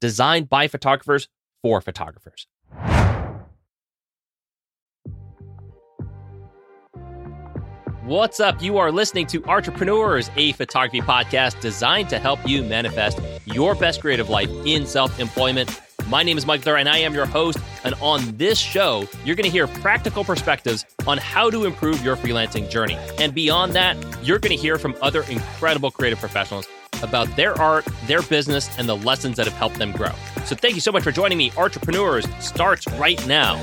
designed 0.00 0.48
by 0.48 0.68
photographers 0.68 1.28
for 1.62 1.80
photographers. 1.80 2.46
What's 8.04 8.40
up? 8.40 8.62
You 8.62 8.78
are 8.78 8.90
listening 8.90 9.26
to 9.26 9.44
Entrepreneurs, 9.44 10.30
a 10.34 10.52
photography 10.52 11.02
podcast 11.02 11.60
designed 11.60 12.08
to 12.08 12.18
help 12.18 12.38
you 12.48 12.62
manifest 12.62 13.20
your 13.44 13.74
best 13.74 14.00
creative 14.00 14.30
life 14.30 14.48
in 14.64 14.86
self 14.86 15.20
employment. 15.20 15.78
My 16.08 16.22
name 16.22 16.38
is 16.38 16.46
Mike 16.46 16.62
Thur, 16.62 16.78
and 16.78 16.88
I 16.88 16.96
am 16.98 17.12
your 17.12 17.26
host. 17.26 17.58
And 17.84 17.94
on 18.00 18.34
this 18.38 18.58
show, 18.58 19.06
you're 19.26 19.36
going 19.36 19.44
to 19.44 19.50
hear 19.50 19.66
practical 19.66 20.24
perspectives 20.24 20.86
on 21.06 21.18
how 21.18 21.50
to 21.50 21.66
improve 21.66 22.02
your 22.02 22.16
freelancing 22.16 22.70
journey. 22.70 22.96
And 23.18 23.34
beyond 23.34 23.74
that, 23.74 23.96
you're 24.24 24.38
going 24.38 24.56
to 24.56 24.62
hear 24.62 24.78
from 24.78 24.96
other 25.02 25.22
incredible 25.24 25.90
creative 25.90 26.18
professionals 26.18 26.66
about 27.02 27.34
their 27.36 27.58
art, 27.60 27.86
their 28.06 28.22
business, 28.22 28.68
and 28.78 28.88
the 28.88 28.96
lessons 28.96 29.36
that 29.36 29.46
have 29.46 29.56
helped 29.56 29.78
them 29.78 29.92
grow. 29.92 30.12
So 30.44 30.54
thank 30.56 30.74
you 30.74 30.80
so 30.80 30.92
much 30.92 31.02
for 31.02 31.12
joining 31.12 31.38
me. 31.38 31.52
Entrepreneurs 31.56 32.26
starts 32.40 32.86
right 32.92 33.24
now. 33.26 33.56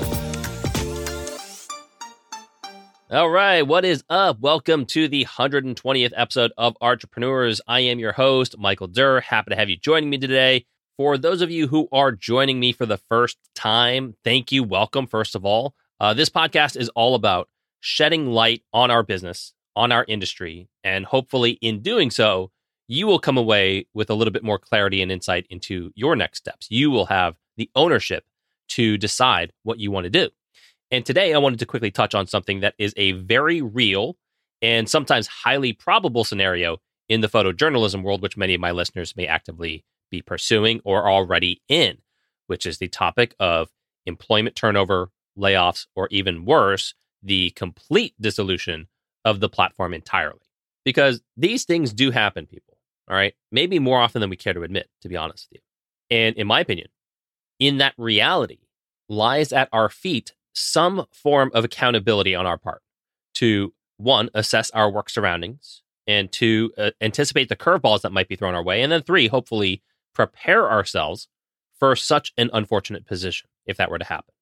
All 3.08 3.30
right, 3.30 3.62
what 3.62 3.84
is 3.84 4.02
up? 4.10 4.40
Welcome 4.40 4.84
to 4.86 5.06
the 5.06 5.24
120th 5.26 6.12
episode 6.16 6.52
of 6.58 6.76
Entrepreneurs. 6.80 7.60
I 7.68 7.80
am 7.80 8.00
your 8.00 8.10
host, 8.10 8.58
Michael 8.58 8.88
Durr. 8.88 9.20
Happy 9.20 9.50
to 9.50 9.56
have 9.56 9.68
you 9.68 9.76
joining 9.76 10.10
me 10.10 10.18
today. 10.18 10.66
For 10.96 11.16
those 11.16 11.40
of 11.40 11.50
you 11.50 11.68
who 11.68 11.88
are 11.92 12.10
joining 12.10 12.58
me 12.58 12.72
for 12.72 12.84
the 12.84 12.96
first 12.96 13.38
time, 13.54 14.16
thank 14.24 14.50
you. 14.50 14.64
Welcome, 14.64 15.06
first 15.06 15.36
of 15.36 15.44
all. 15.44 15.74
Uh, 16.00 16.14
this 16.14 16.30
podcast 16.30 16.76
is 16.76 16.88
all 16.96 17.14
about 17.14 17.48
shedding 17.80 18.26
light 18.26 18.62
on 18.72 18.90
our 18.90 19.04
business, 19.04 19.52
on 19.76 19.92
our 19.92 20.04
industry, 20.08 20.68
and 20.82 21.04
hopefully, 21.04 21.58
in 21.60 21.82
doing 21.82 22.10
so, 22.10 22.50
you 22.88 23.06
will 23.06 23.18
come 23.18 23.36
away 23.36 23.86
with 23.94 24.10
a 24.10 24.14
little 24.14 24.32
bit 24.32 24.44
more 24.44 24.58
clarity 24.58 25.02
and 25.02 25.10
insight 25.10 25.46
into 25.50 25.90
your 25.94 26.16
next 26.16 26.38
steps. 26.38 26.68
You 26.70 26.90
will 26.90 27.06
have 27.06 27.34
the 27.56 27.70
ownership 27.74 28.24
to 28.68 28.96
decide 28.98 29.52
what 29.62 29.78
you 29.78 29.90
want 29.90 30.04
to 30.04 30.10
do. 30.10 30.28
And 30.90 31.04
today 31.04 31.34
I 31.34 31.38
wanted 31.38 31.58
to 31.60 31.66
quickly 31.66 31.90
touch 31.90 32.14
on 32.14 32.26
something 32.26 32.60
that 32.60 32.74
is 32.78 32.94
a 32.96 33.12
very 33.12 33.60
real 33.60 34.16
and 34.62 34.88
sometimes 34.88 35.26
highly 35.26 35.72
probable 35.72 36.24
scenario 36.24 36.78
in 37.08 37.20
the 37.20 37.28
photojournalism 37.28 38.02
world, 38.02 38.22
which 38.22 38.36
many 38.36 38.54
of 38.54 38.60
my 38.60 38.70
listeners 38.70 39.14
may 39.16 39.26
actively 39.26 39.84
be 40.10 40.22
pursuing 40.22 40.80
or 40.84 41.10
already 41.10 41.62
in, 41.68 41.98
which 42.46 42.66
is 42.66 42.78
the 42.78 42.88
topic 42.88 43.34
of 43.40 43.70
employment 44.06 44.54
turnover, 44.56 45.10
layoffs, 45.36 45.86
or 45.94 46.08
even 46.10 46.44
worse, 46.44 46.94
the 47.22 47.50
complete 47.50 48.14
dissolution 48.20 48.86
of 49.24 49.40
the 49.40 49.48
platform 49.48 49.92
entirely. 49.92 50.40
Because 50.84 51.20
these 51.36 51.64
things 51.64 51.92
do 51.92 52.12
happen, 52.12 52.46
people. 52.46 52.75
All 53.08 53.16
right. 53.16 53.34
Maybe 53.52 53.78
more 53.78 54.00
often 54.00 54.20
than 54.20 54.30
we 54.30 54.36
care 54.36 54.52
to 54.52 54.62
admit, 54.62 54.88
to 55.02 55.08
be 55.08 55.16
honest 55.16 55.48
with 55.50 55.60
you. 55.60 56.16
And 56.16 56.36
in 56.36 56.46
my 56.46 56.60
opinion, 56.60 56.88
in 57.58 57.78
that 57.78 57.94
reality 57.96 58.58
lies 59.08 59.52
at 59.52 59.68
our 59.72 59.88
feet 59.88 60.32
some 60.54 61.06
form 61.12 61.50
of 61.54 61.64
accountability 61.64 62.34
on 62.34 62.46
our 62.46 62.58
part 62.58 62.82
to 63.34 63.72
one, 63.98 64.30
assess 64.34 64.70
our 64.70 64.90
work 64.90 65.08
surroundings, 65.08 65.82
and 66.06 66.30
two, 66.30 66.72
uh, 66.78 66.90
anticipate 67.00 67.48
the 67.48 67.56
curveballs 67.56 68.02
that 68.02 68.12
might 68.12 68.28
be 68.28 68.36
thrown 68.36 68.54
our 68.54 68.62
way, 68.62 68.82
and 68.82 68.92
then 68.92 69.02
three, 69.02 69.28
hopefully 69.28 69.82
prepare 70.14 70.70
ourselves 70.70 71.28
for 71.78 71.94
such 71.94 72.32
an 72.36 72.50
unfortunate 72.52 73.06
position 73.06 73.48
if 73.66 73.76
that 73.76 73.90
were 73.90 73.98
to 73.98 74.04
happen. 74.04 74.32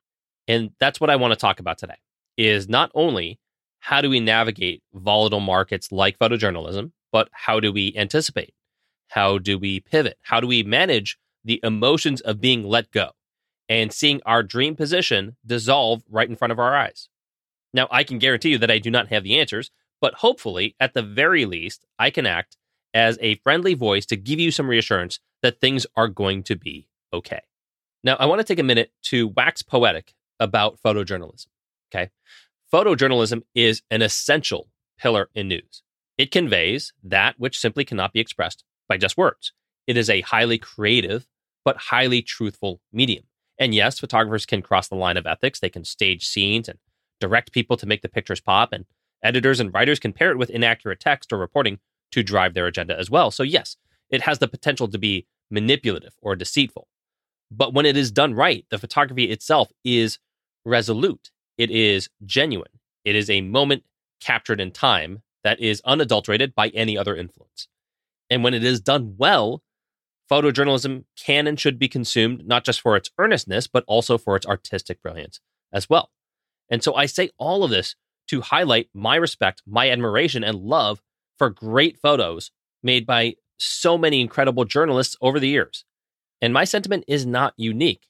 And 0.47 0.71
that's 0.79 1.01
what 1.01 1.11
I 1.11 1.17
want 1.17 1.33
to 1.33 1.37
talk 1.37 1.61
about 1.61 1.79
today 1.79 1.97
is 2.37 2.69
not 2.69 2.91
only 2.95 3.39
how 3.81 4.01
do 4.01 4.11
we 4.11 4.21
navigate 4.21 4.83
volatile 4.95 5.41
markets 5.41 5.93
like 5.93 6.19
photojournalism, 6.19 6.93
but 7.13 7.29
how 7.33 7.61
do 7.61 7.73
we 7.73 7.95
anticipate? 7.97 8.54
How 9.15 9.39
do 9.39 9.59
we 9.59 9.81
pivot? 9.81 10.19
How 10.23 10.41
do 10.41 10.47
we 10.47 10.63
manage 10.63 11.19
the 11.45 11.61
emotions 11.63 12.21
of 12.21 12.41
being 12.41 12.65
let 12.65 12.91
go? 12.91 13.13
and 13.69 13.93
seeing 13.93 14.21
our 14.27 14.43
dream 14.43 14.77
position 14.77 15.37
dissolve 15.45 16.03
right 16.09 16.29
in 16.29 16.37
front 16.37 16.53
of 16.53 16.59
our 16.59 16.75
eyes. 16.75 17.09
Now, 17.73 17.89
I 17.91 18.05
can 18.05 18.19
guarantee 18.19 18.51
you 18.51 18.59
that 18.59 18.71
I 18.71 18.79
do 18.79 18.91
not 18.91 19.09
have 19.09 19.25
the 19.25 19.39
answers, 19.39 19.71
but 20.01 20.15
hopefully, 20.15 20.77
at 20.79 20.95
the 20.95 21.03
very 21.03 21.45
least, 21.45 21.85
I 21.99 22.11
can 22.11 22.27
act 22.27 22.57
as 22.93 23.19
a 23.21 23.37
friendly 23.37 23.75
voice 23.75 24.07
to 24.07 24.17
give 24.17 24.39
you 24.39 24.51
some 24.51 24.69
reassurance 24.69 25.19
that 25.43 25.61
things 25.61 25.87
are 25.97 26.09
going 26.09 26.43
to 26.45 26.57
be 26.57 26.89
okay. 27.13 27.41
Now, 28.03 28.17
I 28.17 28.27
want 28.27 28.41
to 28.41 28.45
take 28.45 28.59
a 28.59 28.65
minute 28.65 28.93
to 29.05 29.29
wax 29.29 29.63
poetic 29.63 30.15
about 30.39 30.79
photojournalism. 30.85 31.47
Okay. 31.93 32.11
Photojournalism 32.73 33.43
is 33.55 33.83
an 33.91 34.03
essential 34.03 34.69
pillar 34.99 35.31
in 35.35 35.49
news. 35.49 35.83
It 36.19 36.31
conveys 36.31 36.93
that 37.03 37.35
which 37.39 37.59
simply 37.59 37.85
cannot 37.85 38.13
be 38.13 38.21
expressed 38.21 38.63
by 38.89 38.97
just 38.97 39.17
words. 39.17 39.53
It 39.87 39.97
is 39.97 40.09
a 40.09 40.23
highly 40.23 40.59
creative, 40.59 41.27
but 41.65 41.77
highly 41.77 42.23
truthful 42.23 42.81
medium. 42.93 43.25
And 43.59 43.75
yes, 43.75 43.99
photographers 43.99 44.47
can 44.47 44.63
cross 44.63 44.89
the 44.89 44.97
line 44.97 45.17
of 45.17 45.27
ethics. 45.27 45.61
They 45.61 45.71
can 45.71 45.85
stage 45.85 46.27
scenes 46.27 46.69
and 46.69 46.79
direct 47.21 47.53
people 47.53 47.77
to 47.77 47.87
make 47.87 48.03
the 48.03 48.09
pictures 48.09 48.41
pop. 48.41 48.73
And 48.73 48.87
editors 49.23 49.61
and 49.61 49.73
writers 49.73 50.01
can 50.01 50.13
pair 50.13 50.31
it 50.31 50.39
with 50.39 50.51
inaccurate 50.51 51.01
text 51.01 51.33
or 51.33 51.39
reporting 51.39 51.79
to 52.13 52.23
drive 52.23 52.55
their 52.55 52.67
agenda 52.67 52.99
as 52.99 53.11
well. 53.11 53.31
So, 53.31 53.43
yes, 53.43 53.77
it 54.11 54.23
has 54.23 54.39
the 54.39 54.49
potential 54.49 54.89
to 54.89 54.99
be 54.99 55.27
manipulative 55.51 56.15
or 56.21 56.37
deceitful. 56.37 56.89
But 57.51 57.75
when 57.75 57.87
it 57.87 57.97
is 57.97 58.11
done 58.11 58.35
right, 58.35 58.65
the 58.71 58.79
photography 58.79 59.25
itself 59.25 59.71
is 59.85 60.19
resolute, 60.65 61.31
it 61.59 61.71
is 61.71 62.09
genuine, 62.25 62.81
it 63.05 63.15
is 63.15 63.31
a 63.31 63.43
moment 63.43 63.85
captured 64.21 64.61
in 64.61 64.71
time 64.71 65.23
that 65.45 65.61
is 65.61 65.83
unadulterated 65.85 66.55
by 66.55 66.69
any 66.69 66.97
other 66.97 67.15
influence. 67.15 67.69
And 68.31 68.43
when 68.43 68.55
it 68.55 68.65
is 68.65 68.81
done 68.81 69.15
well, 69.19 69.63
photojournalism 70.31 71.05
can 71.17 71.47
and 71.47 71.59
should 71.59 71.79
be 71.79 71.89
consumed 71.89 72.47
not 72.47 72.65
just 72.65 72.81
for 72.81 72.97
its 72.97 73.11
earnestness, 73.19 73.67
but 73.67 73.85
also 73.87 74.19
for 74.19 74.37
its 74.37 74.47
artistic 74.47 75.03
brilliance 75.03 75.41
as 75.73 75.89
well. 75.89 76.11
And 76.71 76.83
so 76.83 76.95
I 76.95 77.07
say 77.07 77.31
all 77.39 77.65
of 77.65 77.71
this 77.71 77.95
to 78.29 78.41
highlight 78.41 78.89
my 78.95 79.17
respect, 79.17 79.63
my 79.67 79.91
admiration, 79.91 80.43
and 80.43 80.59
love 80.59 81.03
for 81.39 81.51
great 81.51 81.99
photos 81.99 82.51
made 82.83 83.07
by 83.07 83.35
so 83.59 83.99
many 83.99 84.21
incredible 84.21 84.65
journalists 84.65 85.17
over 85.21 85.39
the 85.39 85.49
years. 85.49 85.85
And 86.41 86.53
my 86.53 86.65
sentiment 86.65 87.05
is 87.07 87.27
not 87.27 87.55
unique. 87.57 88.07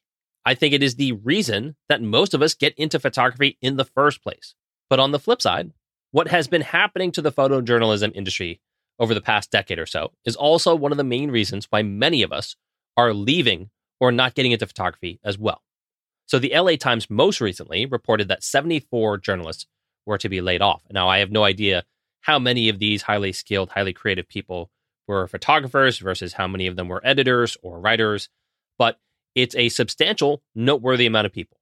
I 0.46 0.54
think 0.54 0.74
it 0.74 0.82
is 0.82 0.96
the 0.96 1.12
reason 1.12 1.76
that 1.88 2.02
most 2.02 2.34
of 2.34 2.42
us 2.42 2.54
get 2.54 2.74
into 2.76 2.98
photography 2.98 3.58
in 3.62 3.76
the 3.76 3.84
first 3.84 4.22
place. 4.22 4.54
But 4.90 5.00
on 5.00 5.12
the 5.12 5.18
flip 5.18 5.40
side, 5.40 5.72
what 6.10 6.28
has 6.28 6.48
been 6.48 6.62
happening 6.62 7.10
to 7.12 7.22
the 7.22 7.32
photojournalism 7.32 8.12
industry 8.14 8.60
over 8.98 9.14
the 9.14 9.20
past 9.20 9.50
decade 9.50 9.78
or 9.78 9.86
so 9.86 10.12
is 10.24 10.36
also 10.36 10.74
one 10.74 10.92
of 10.92 10.98
the 10.98 11.04
main 11.04 11.30
reasons 11.30 11.66
why 11.70 11.82
many 11.82 12.22
of 12.22 12.32
us 12.32 12.56
are 12.96 13.12
leaving 13.12 13.70
or 14.00 14.12
not 14.12 14.34
getting 14.34 14.52
into 14.52 14.66
photography 14.66 15.20
as 15.24 15.38
well. 15.38 15.62
So 16.26 16.38
the 16.38 16.52
LA 16.54 16.76
Times 16.76 17.10
most 17.10 17.40
recently 17.40 17.86
reported 17.86 18.28
that 18.28 18.44
74 18.44 19.18
journalists 19.18 19.66
were 20.06 20.18
to 20.18 20.28
be 20.28 20.40
laid 20.40 20.62
off. 20.62 20.82
Now, 20.90 21.08
I 21.08 21.18
have 21.18 21.30
no 21.30 21.44
idea 21.44 21.84
how 22.20 22.38
many 22.38 22.68
of 22.68 22.78
these 22.78 23.02
highly 23.02 23.32
skilled, 23.32 23.70
highly 23.70 23.92
creative 23.92 24.28
people 24.28 24.70
were 25.06 25.28
photographers 25.28 25.98
versus 25.98 26.34
how 26.34 26.46
many 26.48 26.66
of 26.66 26.76
them 26.76 26.88
were 26.88 27.04
editors 27.04 27.56
or 27.62 27.78
writers, 27.78 28.28
but 28.78 28.98
it's 29.34 29.54
a 29.56 29.68
substantial, 29.68 30.42
noteworthy 30.54 31.06
amount 31.06 31.26
of 31.26 31.32
people. 31.32 31.58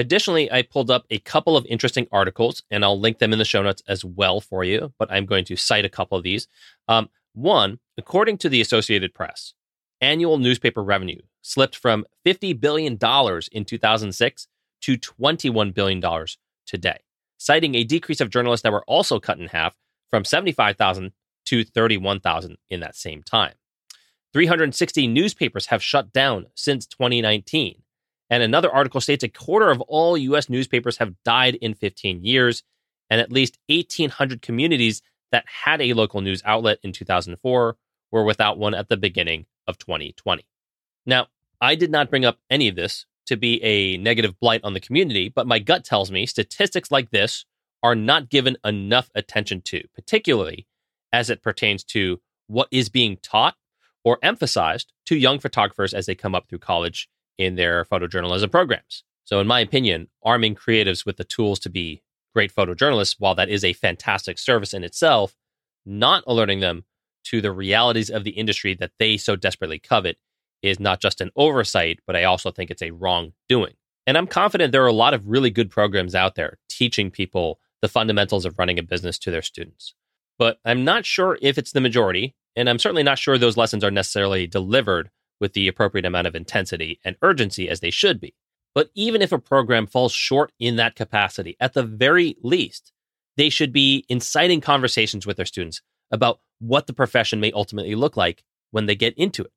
Additionally, 0.00 0.50
I 0.50 0.62
pulled 0.62 0.90
up 0.90 1.04
a 1.10 1.18
couple 1.18 1.58
of 1.58 1.66
interesting 1.66 2.08
articles, 2.10 2.62
and 2.70 2.82
I'll 2.82 2.98
link 2.98 3.18
them 3.18 3.34
in 3.34 3.38
the 3.38 3.44
show 3.44 3.62
notes 3.62 3.82
as 3.86 4.02
well 4.02 4.40
for 4.40 4.64
you, 4.64 4.94
but 4.98 5.12
I'm 5.12 5.26
going 5.26 5.44
to 5.44 5.56
cite 5.56 5.84
a 5.84 5.90
couple 5.90 6.16
of 6.16 6.24
these. 6.24 6.48
Um, 6.88 7.10
one, 7.34 7.80
according 7.98 8.38
to 8.38 8.48
the 8.48 8.62
Associated 8.62 9.12
Press, 9.12 9.52
annual 10.00 10.38
newspaper 10.38 10.82
revenue 10.82 11.20
slipped 11.42 11.76
from 11.76 12.06
$50 12.24 12.58
billion 12.58 12.98
in 13.52 13.64
2006 13.66 14.48
to 14.80 14.96
$21 14.96 15.74
billion 15.74 16.26
today, 16.64 17.00
citing 17.36 17.74
a 17.74 17.84
decrease 17.84 18.22
of 18.22 18.30
journalists 18.30 18.62
that 18.62 18.72
were 18.72 18.84
also 18.86 19.20
cut 19.20 19.38
in 19.38 19.48
half 19.48 19.76
from 20.08 20.24
75,000 20.24 21.12
to 21.44 21.62
31,000 21.62 22.56
in 22.70 22.80
that 22.80 22.96
same 22.96 23.22
time. 23.22 23.52
360 24.32 25.08
newspapers 25.08 25.66
have 25.66 25.82
shut 25.82 26.10
down 26.10 26.46
since 26.54 26.86
2019. 26.86 27.82
And 28.30 28.42
another 28.42 28.70
article 28.70 29.00
states 29.00 29.24
a 29.24 29.28
quarter 29.28 29.70
of 29.70 29.80
all 29.82 30.16
U.S. 30.16 30.48
newspapers 30.48 30.98
have 30.98 31.14
died 31.24 31.56
in 31.56 31.74
15 31.74 32.24
years, 32.24 32.62
and 33.10 33.20
at 33.20 33.32
least 33.32 33.58
1,800 33.68 34.40
communities 34.40 35.02
that 35.32 35.44
had 35.46 35.80
a 35.80 35.94
local 35.94 36.20
news 36.20 36.40
outlet 36.44 36.78
in 36.82 36.92
2004 36.92 37.76
were 38.12 38.24
without 38.24 38.58
one 38.58 38.74
at 38.74 38.88
the 38.88 38.96
beginning 38.96 39.46
of 39.66 39.78
2020. 39.78 40.46
Now, 41.06 41.26
I 41.60 41.74
did 41.74 41.90
not 41.90 42.10
bring 42.10 42.24
up 42.24 42.38
any 42.48 42.68
of 42.68 42.76
this 42.76 43.04
to 43.26 43.36
be 43.36 43.62
a 43.62 43.96
negative 43.98 44.38
blight 44.40 44.60
on 44.64 44.74
the 44.74 44.80
community, 44.80 45.28
but 45.28 45.46
my 45.46 45.58
gut 45.58 45.84
tells 45.84 46.10
me 46.10 46.26
statistics 46.26 46.90
like 46.90 47.10
this 47.10 47.44
are 47.82 47.94
not 47.94 48.28
given 48.28 48.56
enough 48.64 49.10
attention 49.14 49.62
to, 49.62 49.82
particularly 49.94 50.66
as 51.12 51.30
it 51.30 51.42
pertains 51.42 51.84
to 51.84 52.20
what 52.46 52.68
is 52.70 52.88
being 52.88 53.16
taught 53.22 53.54
or 54.04 54.18
emphasized 54.22 54.92
to 55.06 55.16
young 55.16 55.38
photographers 55.38 55.94
as 55.94 56.06
they 56.06 56.14
come 56.14 56.34
up 56.34 56.48
through 56.48 56.58
college 56.58 57.08
in 57.40 57.56
their 57.56 57.86
photojournalism 57.86 58.50
programs. 58.50 59.02
So, 59.24 59.40
in 59.40 59.46
my 59.46 59.60
opinion, 59.60 60.08
arming 60.22 60.54
creatives 60.54 61.06
with 61.06 61.16
the 61.16 61.24
tools 61.24 61.58
to 61.60 61.70
be 61.70 62.02
great 62.34 62.54
photojournalists, 62.54 63.16
while 63.18 63.34
that 63.34 63.48
is 63.48 63.64
a 63.64 63.72
fantastic 63.72 64.38
service 64.38 64.74
in 64.74 64.84
itself, 64.84 65.34
not 65.86 66.22
alerting 66.26 66.60
them 66.60 66.84
to 67.24 67.40
the 67.40 67.50
realities 67.50 68.10
of 68.10 68.24
the 68.24 68.30
industry 68.30 68.74
that 68.74 68.92
they 68.98 69.16
so 69.16 69.36
desperately 69.36 69.78
covet 69.78 70.18
is 70.62 70.78
not 70.78 71.00
just 71.00 71.20
an 71.20 71.30
oversight, 71.34 72.00
but 72.06 72.14
I 72.14 72.24
also 72.24 72.50
think 72.50 72.70
it's 72.70 72.82
a 72.82 72.90
wrongdoing. 72.90 73.74
And 74.06 74.18
I'm 74.18 74.26
confident 74.26 74.72
there 74.72 74.84
are 74.84 74.88
a 74.88 74.92
lot 74.92 75.14
of 75.14 75.28
really 75.28 75.50
good 75.50 75.70
programs 75.70 76.14
out 76.14 76.34
there 76.34 76.58
teaching 76.68 77.10
people 77.10 77.58
the 77.80 77.88
fundamentals 77.88 78.44
of 78.44 78.58
running 78.58 78.78
a 78.78 78.82
business 78.82 79.18
to 79.20 79.30
their 79.30 79.42
students. 79.42 79.94
But 80.38 80.58
I'm 80.64 80.84
not 80.84 81.06
sure 81.06 81.38
if 81.40 81.56
it's 81.56 81.72
the 81.72 81.80
majority, 81.80 82.34
and 82.56 82.68
I'm 82.68 82.78
certainly 82.78 83.02
not 83.02 83.18
sure 83.18 83.38
those 83.38 83.56
lessons 83.56 83.82
are 83.82 83.90
necessarily 83.90 84.46
delivered 84.46 85.10
with 85.40 85.54
the 85.54 85.68
appropriate 85.68 86.04
amount 86.04 86.26
of 86.26 86.34
intensity 86.34 87.00
and 87.04 87.16
urgency 87.22 87.68
as 87.68 87.80
they 87.80 87.90
should 87.90 88.20
be. 88.20 88.34
But 88.74 88.90
even 88.94 89.22
if 89.22 89.32
a 89.32 89.38
program 89.38 89.86
falls 89.86 90.12
short 90.12 90.52
in 90.60 90.76
that 90.76 90.94
capacity, 90.94 91.56
at 91.58 91.72
the 91.72 91.82
very 91.82 92.36
least, 92.42 92.92
they 93.36 93.48
should 93.48 93.72
be 93.72 94.04
inciting 94.08 94.60
conversations 94.60 95.26
with 95.26 95.36
their 95.36 95.46
students 95.46 95.80
about 96.10 96.40
what 96.58 96.86
the 96.86 96.92
profession 96.92 97.40
may 97.40 97.50
ultimately 97.52 97.94
look 97.94 98.16
like 98.16 98.44
when 98.70 98.86
they 98.86 98.94
get 98.94 99.14
into 99.16 99.42
it. 99.42 99.52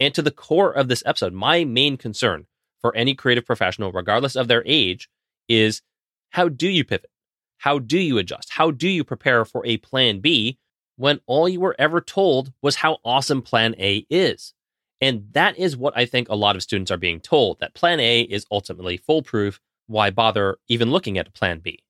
And 0.00 0.14
to 0.14 0.22
the 0.22 0.30
core 0.30 0.72
of 0.72 0.88
this 0.88 1.02
episode, 1.06 1.32
my 1.32 1.64
main 1.64 1.96
concern 1.96 2.46
for 2.80 2.94
any 2.96 3.14
creative 3.14 3.44
professional, 3.44 3.92
regardless 3.92 4.36
of 4.36 4.48
their 4.48 4.62
age, 4.64 5.08
is 5.48 5.82
how 6.30 6.48
do 6.48 6.68
you 6.68 6.84
pivot? 6.84 7.10
How 7.58 7.78
do 7.78 7.98
you 7.98 8.18
adjust? 8.18 8.50
How 8.52 8.70
do 8.70 8.88
you 8.88 9.04
prepare 9.04 9.44
for 9.44 9.66
a 9.66 9.78
plan 9.78 10.20
B 10.20 10.58
when 10.96 11.20
all 11.26 11.48
you 11.48 11.60
were 11.60 11.76
ever 11.78 12.00
told 12.00 12.52
was 12.62 12.76
how 12.76 12.98
awesome 13.04 13.42
plan 13.42 13.74
A 13.78 14.06
is? 14.08 14.54
And 15.00 15.28
that 15.32 15.58
is 15.58 15.76
what 15.76 15.96
I 15.96 16.06
think 16.06 16.28
a 16.28 16.34
lot 16.34 16.56
of 16.56 16.62
students 16.62 16.90
are 16.90 16.96
being 16.96 17.20
told 17.20 17.60
that 17.60 17.74
plan 17.74 18.00
A 18.00 18.22
is 18.22 18.46
ultimately 18.50 18.96
foolproof. 18.96 19.60
Why 19.86 20.10
bother 20.10 20.58
even 20.68 20.90
looking 20.90 21.16
at 21.18 21.32
plan 21.34 21.60
B? 21.60 21.84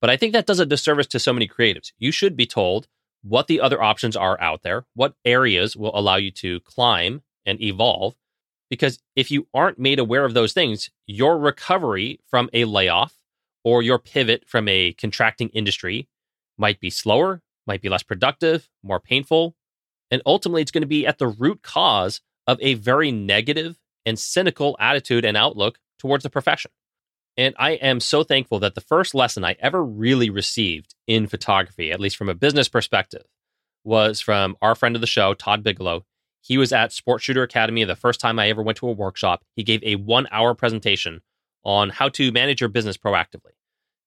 But 0.00 0.10
I 0.10 0.16
think 0.16 0.32
that 0.32 0.46
does 0.46 0.60
a 0.60 0.66
disservice 0.66 1.06
to 1.08 1.18
so 1.18 1.32
many 1.32 1.48
creatives. 1.48 1.92
You 1.98 2.10
should 2.12 2.36
be 2.36 2.46
told 2.46 2.88
what 3.22 3.46
the 3.46 3.60
other 3.60 3.82
options 3.82 4.16
are 4.16 4.40
out 4.40 4.62
there, 4.62 4.86
what 4.94 5.14
areas 5.24 5.76
will 5.76 5.96
allow 5.96 6.16
you 6.16 6.30
to 6.32 6.60
climb 6.60 7.22
and 7.46 7.60
evolve. 7.60 8.14
Because 8.70 8.98
if 9.16 9.30
you 9.30 9.46
aren't 9.54 9.78
made 9.78 9.98
aware 9.98 10.24
of 10.24 10.34
those 10.34 10.52
things, 10.52 10.90
your 11.06 11.38
recovery 11.38 12.20
from 12.26 12.50
a 12.52 12.64
layoff 12.64 13.14
or 13.64 13.82
your 13.82 13.98
pivot 13.98 14.44
from 14.46 14.68
a 14.68 14.92
contracting 14.92 15.48
industry 15.50 16.08
might 16.58 16.80
be 16.80 16.90
slower, 16.90 17.42
might 17.66 17.80
be 17.80 17.88
less 17.88 18.02
productive, 18.02 18.68
more 18.82 19.00
painful. 19.00 19.54
And 20.10 20.22
ultimately, 20.26 20.62
it's 20.62 20.70
going 20.70 20.82
to 20.82 20.86
be 20.86 21.06
at 21.06 21.18
the 21.18 21.28
root 21.28 21.62
cause 21.62 22.20
of 22.48 22.58
a 22.60 22.74
very 22.74 23.12
negative 23.12 23.78
and 24.04 24.18
cynical 24.18 24.76
attitude 24.80 25.24
and 25.24 25.36
outlook 25.36 25.78
towards 25.98 26.24
the 26.24 26.30
profession. 26.30 26.72
And 27.36 27.54
I 27.56 27.72
am 27.72 28.00
so 28.00 28.24
thankful 28.24 28.58
that 28.60 28.74
the 28.74 28.80
first 28.80 29.14
lesson 29.14 29.44
I 29.44 29.54
ever 29.60 29.84
really 29.84 30.30
received 30.30 30.96
in 31.06 31.28
photography, 31.28 31.92
at 31.92 32.00
least 32.00 32.16
from 32.16 32.28
a 32.28 32.34
business 32.34 32.68
perspective, 32.68 33.22
was 33.84 34.20
from 34.20 34.56
our 34.60 34.74
friend 34.74 34.96
of 34.96 35.00
the 35.00 35.06
show, 35.06 35.34
Todd 35.34 35.62
Bigelow. 35.62 36.04
He 36.40 36.58
was 36.58 36.72
at 36.72 36.92
Sports 36.92 37.24
Shooter 37.24 37.42
Academy 37.42 37.84
the 37.84 37.94
first 37.94 38.18
time 38.18 38.38
I 38.38 38.48
ever 38.48 38.62
went 38.62 38.78
to 38.78 38.88
a 38.88 38.92
workshop. 38.92 39.44
He 39.54 39.62
gave 39.62 39.84
a 39.84 39.96
one 39.96 40.26
hour 40.32 40.54
presentation 40.54 41.20
on 41.64 41.90
how 41.90 42.08
to 42.08 42.32
manage 42.32 42.60
your 42.60 42.70
business 42.70 42.96
proactively 42.96 43.52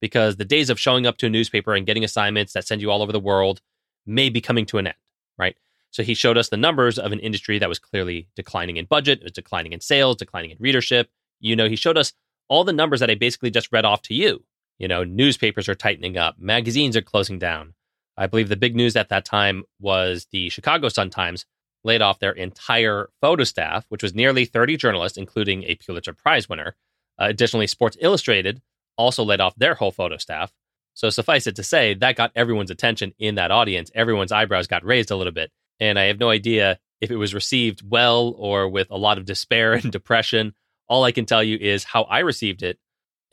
because 0.02 0.38
the 0.38 0.46
days 0.46 0.70
of 0.70 0.80
showing 0.80 1.06
up 1.06 1.18
to 1.18 1.28
a 1.28 1.30
newspaper 1.30 1.76
and 1.76 1.86
getting 1.86 2.04
assignments 2.04 2.54
that 2.54 2.66
send 2.66 2.82
you 2.82 2.90
all 2.90 3.04
over 3.04 3.12
the 3.12 3.20
world 3.20 3.62
may 4.06 4.30
be 4.30 4.42
coming 4.42 4.66
to 4.66 4.80
an 4.80 4.88
end, 4.88 4.96
right? 5.38 5.56
So 5.92 6.04
he 6.04 6.14
showed 6.14 6.38
us 6.38 6.50
the 6.50 6.58
numbers 6.58 6.98
of 6.98 7.12
an 7.12 7.20
industry 7.20 7.60
that 7.60 7.70
was 7.70 7.80
clearly 7.80 8.28
declining 8.36 8.78
in 8.78 8.86
budget, 8.86 9.20
it 9.20 9.24
was 9.24 9.34
declining 9.34 9.74
in 9.74 9.82
sales, 9.82 10.16
declining 10.16 10.52
in 10.52 10.58
readership. 10.60 11.10
You 11.40 11.56
know, 11.56 11.68
he 11.68 11.76
showed 11.76 11.98
us 11.98 12.14
all 12.48 12.64
the 12.64 12.74
numbers 12.74 13.02
that 13.02 13.10
I 13.10 13.16
basically 13.16 13.52
just 13.52 13.72
read 13.72 13.86
off 13.86 14.02
to 14.04 14.14
you. 14.14 14.44
You 14.80 14.88
know, 14.88 15.04
newspapers 15.04 15.70
are 15.70 15.76
tightening 15.76 16.18
up, 16.18 16.36
magazines 16.40 16.98
are 16.98 17.02
closing 17.02 17.38
down. 17.38 17.74
I 18.18 18.28
believe 18.28 18.50
the 18.50 18.56
big 18.56 18.76
news 18.76 18.96
at 18.96 19.10
that 19.10 19.26
time 19.26 19.64
was 19.80 20.28
the 20.32 20.50
Chicago 20.50 20.90
Sun-Times 20.90 21.46
laid 21.84 22.02
off 22.02 22.20
their 22.20 22.32
entire 22.32 23.10
photo 23.22 23.44
staff, 23.44 23.86
which 23.90 24.04
was 24.04 24.14
nearly 24.14 24.46
30 24.46 24.78
journalists, 24.78 25.18
including 25.18 25.64
a 25.64 25.76
Pulitzer 25.76 26.14
Prize 26.14 26.48
winner. 26.48 26.76
Uh, 27.20 27.26
additionally, 27.26 27.68
Sports 27.68 27.98
Illustrated 28.00 28.62
also 28.98 29.24
laid 29.24 29.42
off 29.42 29.56
their 29.56 29.76
whole 29.76 29.92
photo 29.92 30.18
staff. 30.18 30.54
So 30.94 31.10
suffice 31.10 31.48
it 31.48 31.56
to 31.56 31.64
say, 31.64 31.94
that 31.96 32.16
got 32.16 32.32
everyone's 32.36 32.72
attention 32.72 33.14
in 33.18 33.36
that 33.36 33.52
audience. 33.52 33.92
Everyone's 33.96 34.32
eyebrows 34.32 34.68
got 34.68 34.84
raised 34.84 35.10
a 35.12 35.16
little 35.16 35.34
bit. 35.34 35.52
And 35.82 36.00
I 36.00 36.04
have 36.04 36.20
no 36.20 36.30
idea 36.30 36.80
if 37.02 37.12
it 37.12 37.18
was 37.18 37.34
received 37.34 37.82
well 37.90 38.36
or 38.38 38.70
with 38.70 38.90
a 38.92 38.98
lot 38.98 39.18
of 39.18 39.26
despair 39.26 39.74
and 39.84 39.92
depression. 39.92 40.54
All 40.88 41.04
I 41.04 41.12
can 41.12 41.26
tell 41.26 41.44
you 41.44 41.58
is 41.58 41.84
how 41.84 42.04
I 42.04 42.20
received 42.20 42.64
it. 42.64 42.80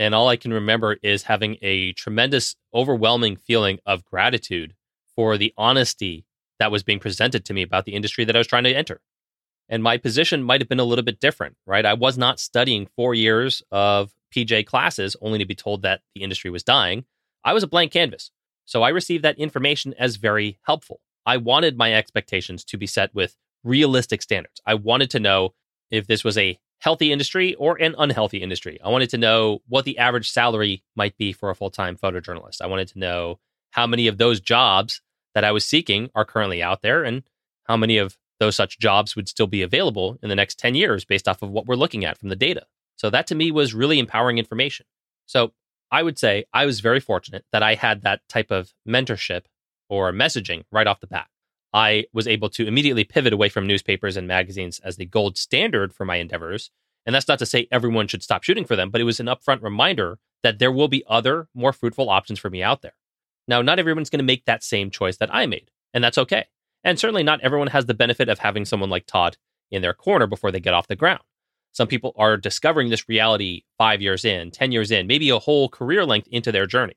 And 0.01 0.15
all 0.15 0.29
I 0.29 0.37
can 0.37 0.53
remember 0.53 0.97
is 1.03 1.25
having 1.25 1.59
a 1.61 1.93
tremendous, 1.93 2.57
overwhelming 2.73 3.37
feeling 3.37 3.79
of 3.85 4.05
gratitude 4.05 4.75
for 5.15 5.37
the 5.37 5.53
honesty 5.57 6.25
that 6.61 6.71
was 6.71 6.83
being 6.83 7.01
presented 7.01 7.45
to 7.45 7.55
me 7.55 7.63
about 7.63 7.85
the 7.85 7.95
industry 7.95 8.25
that 8.25 8.35
I 8.35 8.39
was 8.39 8.47
trying 8.47 8.65
to 8.65 8.75
enter. 8.75 9.01
And 9.69 9.83
my 9.83 9.99
position 9.99 10.43
might 10.43 10.61
have 10.61 10.69
been 10.69 10.81
a 10.81 10.85
little 10.85 11.05
bit 11.05 11.21
different, 11.21 11.57
right? 11.67 11.85
I 11.85 11.95
was 11.95 12.17
not 12.17 12.41
studying 12.41 12.87
four 12.97 13.15
years 13.15 13.63
of 13.71 14.15
PJ 14.35 14.67
classes 14.67 15.17
only 15.21 15.39
to 15.39 15.45
be 15.45 15.55
told 15.55 15.83
that 15.83 16.01
the 16.15 16.23
industry 16.23 16.51
was 16.51 16.63
dying. 16.63 17.05
I 17.45 17.53
was 17.53 17.63
a 17.63 17.69
blank 17.69 17.93
canvas. 17.93 18.31
So 18.65 18.83
I 18.83 18.91
received 18.91 19.25
that 19.25 19.39
information 19.39 19.95
as 19.99 20.17
very 20.17 20.59
helpful. 20.63 21.01
I 21.29 21.37
wanted 21.37 21.77
my 21.77 21.93
expectations 21.93 22.65
to 22.65 22.79
be 22.79 22.87
set 22.87 23.15
with 23.15 23.37
realistic 23.63 24.23
standards. 24.23 24.63
I 24.65 24.73
wanted 24.73 25.11
to 25.11 25.21
know 25.21 25.53
if 25.91 26.07
this 26.07 26.25
was 26.25 26.39
a 26.39 26.59
healthy 26.79 27.13
industry 27.13 27.55
or 27.57 27.77
an 27.77 27.95
unhealthy 27.99 28.39
industry. 28.39 28.81
I 28.83 28.89
wanted 28.89 29.11
to 29.11 29.19
know 29.19 29.59
what 29.69 29.85
the 29.85 29.99
average 29.99 30.31
salary 30.31 30.83
might 30.97 31.19
be 31.19 31.35
for 31.35 31.51
a 31.51 31.55
full 31.55 31.69
time 31.69 31.99
photojournalist. 31.99 32.63
I 32.63 32.67
wanted 32.67 32.89
to 32.89 32.99
know 32.99 33.41
how 33.73 33.87
many 33.87 34.07
of 34.07 34.17
those 34.17 34.41
jobs 34.41 35.03
that 35.35 35.45
I 35.45 35.53
was 35.53 35.67
seeking 35.67 36.09
are 36.15 36.25
currently 36.25 36.63
out 36.63 36.81
there 36.81 37.05
and 37.05 37.25
how 37.65 37.77
many 37.77 37.99
of 37.99 38.17
those 38.41 38.57
such 38.57 38.79
jobs 38.79 39.15
would 39.15 39.29
still 39.29 39.47
be 39.47 39.61
available 39.61 40.19
in 40.23 40.31
the 40.31 40.35
next 40.35 40.59
10 40.59 40.75
years 40.77 41.05
based 41.05 41.29
off 41.29 41.43
of 41.43 41.51
what 41.51 41.67
we're 41.67 41.75
looking 41.75 42.07
at 42.07 42.17
from 42.17 42.31
the 42.31 42.37
data. 42.37 42.65
So 42.97 43.11
that 43.11 43.27
to 43.27 43.35
me 43.35 43.51
was 43.51 43.75
really 43.75 43.99
empowering 43.99 44.39
information. 44.39 44.87
So 45.27 45.53
I 45.91 46.03
would 46.03 46.19
say 46.19 46.47
I 46.55 46.65
was 46.65 46.81
very 46.81 47.01
fortunate 47.01 47.45
that 47.53 47.63
I 47.63 47.75
had 47.75 48.01
that 48.01 48.23
type 48.31 48.51
of 48.51 48.73
mentorship 48.89 49.43
or 49.89 50.13
messaging 50.13 50.65
right 50.71 50.87
off 50.87 51.01
the 51.01 51.07
bat. 51.07 51.29
I 51.73 52.07
was 52.13 52.27
able 52.27 52.49
to 52.51 52.67
immediately 52.67 53.05
pivot 53.05 53.33
away 53.33 53.49
from 53.49 53.67
newspapers 53.67 54.17
and 54.17 54.27
magazines 54.27 54.81
as 54.81 54.97
the 54.97 55.05
gold 55.05 55.37
standard 55.37 55.93
for 55.93 56.05
my 56.05 56.17
endeavors. 56.17 56.71
And 57.05 57.15
that's 57.15 57.29
not 57.29 57.39
to 57.41 57.47
say 57.47 57.69
everyone 57.71 58.09
should 58.09 58.23
stop 58.23 58.43
shooting 58.43 58.65
for 58.65 58.77
them, 58.77 58.91
but 58.91 59.01
it 59.01 59.05
was 59.05 59.21
an 59.21 59.27
upfront 59.27 59.63
reminder 59.63 60.19
that 60.43 60.59
there 60.59 60.73
will 60.73 60.89
be 60.89 61.05
other, 61.07 61.49
more 61.55 61.73
fruitful 61.73 62.11
options 62.11 62.39
for 62.39 62.51
me 62.51 62.63
out 62.63 62.83
there. 62.83 62.95
Now, 63.47 63.63
not 63.63 63.79
everyone's 63.79 64.11
going 64.11 64.19
to 64.19 64.25
make 64.25 64.45
that 64.45 64.63
same 64.63 64.91
choice 64.91 65.17
that 65.19 65.35
I 65.35 65.47
made, 65.47 65.71
and 65.95 66.05
that's 66.05 66.19
okay. 66.19 66.47
And 66.85 66.99
certainly 66.99 67.23
not 67.23 67.41
everyone 67.41 67.69
has 67.69 67.87
the 67.87 67.95
benefit 67.95 68.29
of 68.29 68.39
having 68.39 68.65
someone 68.65 68.91
like 68.91 69.07
Todd 69.07 69.37
in 69.71 69.83
their 69.83 69.95
corner 69.95 70.27
before 70.27 70.51
they 70.51 70.61
get 70.61 70.75
off 70.75 70.87
the 70.87 70.97
ground. 70.97 71.23
Some 71.73 71.89
people 71.89 72.13
are 72.17 72.37
discovering 72.37 72.89
this 72.89 73.09
reality 73.09 73.63
five 73.77 74.01
years 74.01 74.25
in, 74.25 74.51
10 74.51 74.73
years 74.73 74.91
in, 74.91 75.07
maybe 75.07 75.31
a 75.31 75.39
whole 75.39 75.69
career 75.69 76.05
length 76.05 76.29
into 76.31 76.53
their 76.53 76.67
journey. 76.67 76.97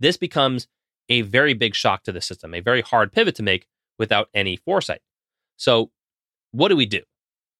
This 0.00 0.16
becomes 0.16 0.68
a 1.08 1.22
very 1.22 1.54
big 1.54 1.74
shock 1.74 2.04
to 2.04 2.12
the 2.12 2.20
system, 2.20 2.54
a 2.54 2.60
very 2.60 2.80
hard 2.80 3.12
pivot 3.12 3.34
to 3.36 3.42
make 3.42 3.66
without 3.98 4.28
any 4.34 4.56
foresight. 4.56 5.00
So, 5.56 5.90
what 6.52 6.68
do 6.68 6.76
we 6.76 6.86
do? 6.86 7.02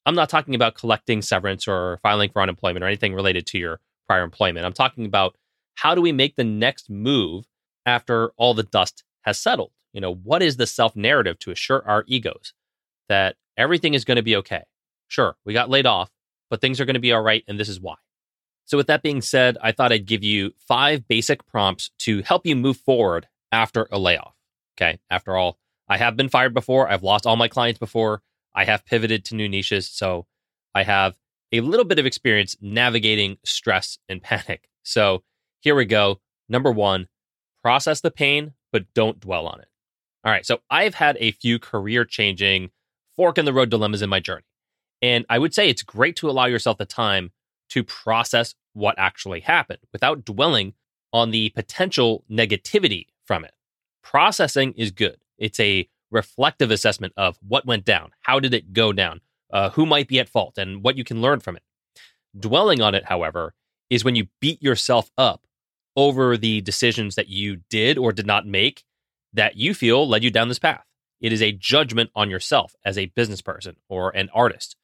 I'm 0.06 0.14
not 0.14 0.28
talking 0.28 0.54
about 0.54 0.74
collecting 0.74 1.22
severance 1.22 1.66
or 1.66 1.98
filing 2.02 2.30
for 2.30 2.42
unemployment 2.42 2.84
or 2.84 2.86
anything 2.86 3.14
related 3.14 3.46
to 3.46 3.58
your 3.58 3.80
prior 4.06 4.22
employment. 4.22 4.66
I'm 4.66 4.72
talking 4.72 5.06
about 5.06 5.36
how 5.76 5.94
do 5.94 6.00
we 6.00 6.12
make 6.12 6.36
the 6.36 6.44
next 6.44 6.90
move 6.90 7.46
after 7.86 8.30
all 8.36 8.54
the 8.54 8.62
dust 8.62 9.04
has 9.22 9.38
settled? 9.38 9.72
You 9.92 10.00
know, 10.00 10.14
what 10.14 10.42
is 10.42 10.56
the 10.56 10.66
self 10.66 10.94
narrative 10.94 11.38
to 11.40 11.50
assure 11.50 11.86
our 11.86 12.04
egos 12.06 12.52
that 13.08 13.36
everything 13.56 13.94
is 13.94 14.04
going 14.04 14.16
to 14.16 14.22
be 14.22 14.36
okay? 14.36 14.64
Sure, 15.08 15.36
we 15.44 15.52
got 15.52 15.70
laid 15.70 15.86
off, 15.86 16.10
but 16.50 16.60
things 16.60 16.80
are 16.80 16.84
going 16.84 16.94
to 16.94 17.00
be 17.00 17.12
all 17.12 17.22
right, 17.22 17.44
and 17.46 17.58
this 17.58 17.68
is 17.68 17.80
why. 17.80 17.96
So, 18.66 18.76
with 18.76 18.86
that 18.88 19.02
being 19.02 19.20
said, 19.20 19.56
I 19.62 19.72
thought 19.72 19.92
I'd 19.92 20.06
give 20.06 20.24
you 20.24 20.52
five 20.58 21.06
basic 21.06 21.46
prompts 21.46 21.90
to 22.00 22.22
help 22.22 22.46
you 22.46 22.56
move 22.56 22.78
forward 22.78 23.28
after 23.52 23.88
a 23.90 23.98
layoff. 23.98 24.34
Okay. 24.76 24.98
After 25.10 25.36
all, 25.36 25.58
I 25.88 25.98
have 25.98 26.16
been 26.16 26.28
fired 26.28 26.54
before. 26.54 26.88
I've 26.88 27.02
lost 27.02 27.26
all 27.26 27.36
my 27.36 27.48
clients 27.48 27.78
before. 27.78 28.22
I 28.54 28.64
have 28.64 28.86
pivoted 28.86 29.24
to 29.26 29.34
new 29.34 29.48
niches. 29.48 29.88
So, 29.88 30.26
I 30.74 30.82
have 30.82 31.16
a 31.52 31.60
little 31.60 31.84
bit 31.84 31.98
of 31.98 32.06
experience 32.06 32.56
navigating 32.60 33.36
stress 33.44 33.98
and 34.08 34.22
panic. 34.22 34.68
So, 34.82 35.22
here 35.60 35.74
we 35.74 35.84
go. 35.84 36.20
Number 36.48 36.70
one, 36.70 37.08
process 37.62 38.00
the 38.00 38.10
pain, 38.10 38.52
but 38.72 38.92
don't 38.94 39.20
dwell 39.20 39.46
on 39.46 39.60
it. 39.60 39.68
All 40.24 40.32
right. 40.32 40.46
So, 40.46 40.58
I've 40.70 40.94
had 40.94 41.16
a 41.20 41.32
few 41.32 41.58
career 41.58 42.04
changing, 42.04 42.70
fork 43.16 43.38
in 43.38 43.44
the 43.44 43.52
road 43.52 43.70
dilemmas 43.70 44.02
in 44.02 44.10
my 44.10 44.20
journey. 44.20 44.44
And 45.02 45.26
I 45.28 45.38
would 45.38 45.54
say 45.54 45.68
it's 45.68 45.82
great 45.82 46.16
to 46.16 46.30
allow 46.30 46.46
yourself 46.46 46.78
the 46.78 46.86
time 46.86 47.30
to 47.70 47.84
process 47.84 48.54
what 48.72 48.98
actually 48.98 49.40
happened 49.40 49.80
without 49.92 50.24
dwelling 50.24 50.74
on 51.12 51.30
the 51.30 51.50
potential 51.50 52.24
negativity 52.30 53.06
from 53.24 53.44
it. 53.44 53.52
Processing 54.02 54.72
is 54.76 54.90
good. 54.90 55.16
It's 55.38 55.60
a 55.60 55.88
reflective 56.10 56.70
assessment 56.70 57.12
of 57.16 57.38
what 57.46 57.66
went 57.66 57.84
down, 57.84 58.12
how 58.22 58.38
did 58.40 58.54
it 58.54 58.72
go 58.72 58.92
down, 58.92 59.20
uh, 59.52 59.70
who 59.70 59.86
might 59.86 60.08
be 60.08 60.20
at 60.20 60.28
fault, 60.28 60.58
and 60.58 60.82
what 60.82 60.96
you 60.96 61.04
can 61.04 61.20
learn 61.20 61.40
from 61.40 61.56
it. 61.56 61.62
Dwelling 62.38 62.80
on 62.80 62.94
it, 62.94 63.04
however, 63.06 63.54
is 63.90 64.04
when 64.04 64.14
you 64.14 64.28
beat 64.40 64.62
yourself 64.62 65.10
up 65.18 65.46
over 65.96 66.36
the 66.36 66.60
decisions 66.60 67.14
that 67.14 67.28
you 67.28 67.60
did 67.70 67.98
or 67.98 68.12
did 68.12 68.26
not 68.26 68.46
make 68.46 68.84
that 69.32 69.56
you 69.56 69.74
feel 69.74 70.08
led 70.08 70.24
you 70.24 70.30
down 70.30 70.48
this 70.48 70.58
path. 70.58 70.84
It 71.20 71.32
is 71.32 71.42
a 71.42 71.52
judgment 71.52 72.10
on 72.14 72.30
yourself 72.30 72.74
as 72.84 72.98
a 72.98 73.06
business 73.06 73.40
person 73.40 73.76
or 73.88 74.10
an 74.10 74.28
artist. 74.34 74.76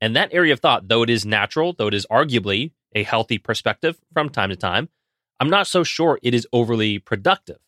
And 0.00 0.14
that 0.14 0.32
area 0.32 0.52
of 0.52 0.60
thought, 0.60 0.88
though 0.88 1.02
it 1.02 1.10
is 1.10 1.26
natural, 1.26 1.72
though 1.72 1.88
it 1.88 1.94
is 1.94 2.06
arguably 2.10 2.72
a 2.94 3.02
healthy 3.02 3.38
perspective 3.38 3.98
from 4.12 4.28
time 4.30 4.50
to 4.50 4.56
time, 4.56 4.88
I'm 5.40 5.50
not 5.50 5.66
so 5.66 5.84
sure 5.84 6.18
it 6.22 6.34
is 6.34 6.46
overly 6.52 6.98
productive. 6.98 7.58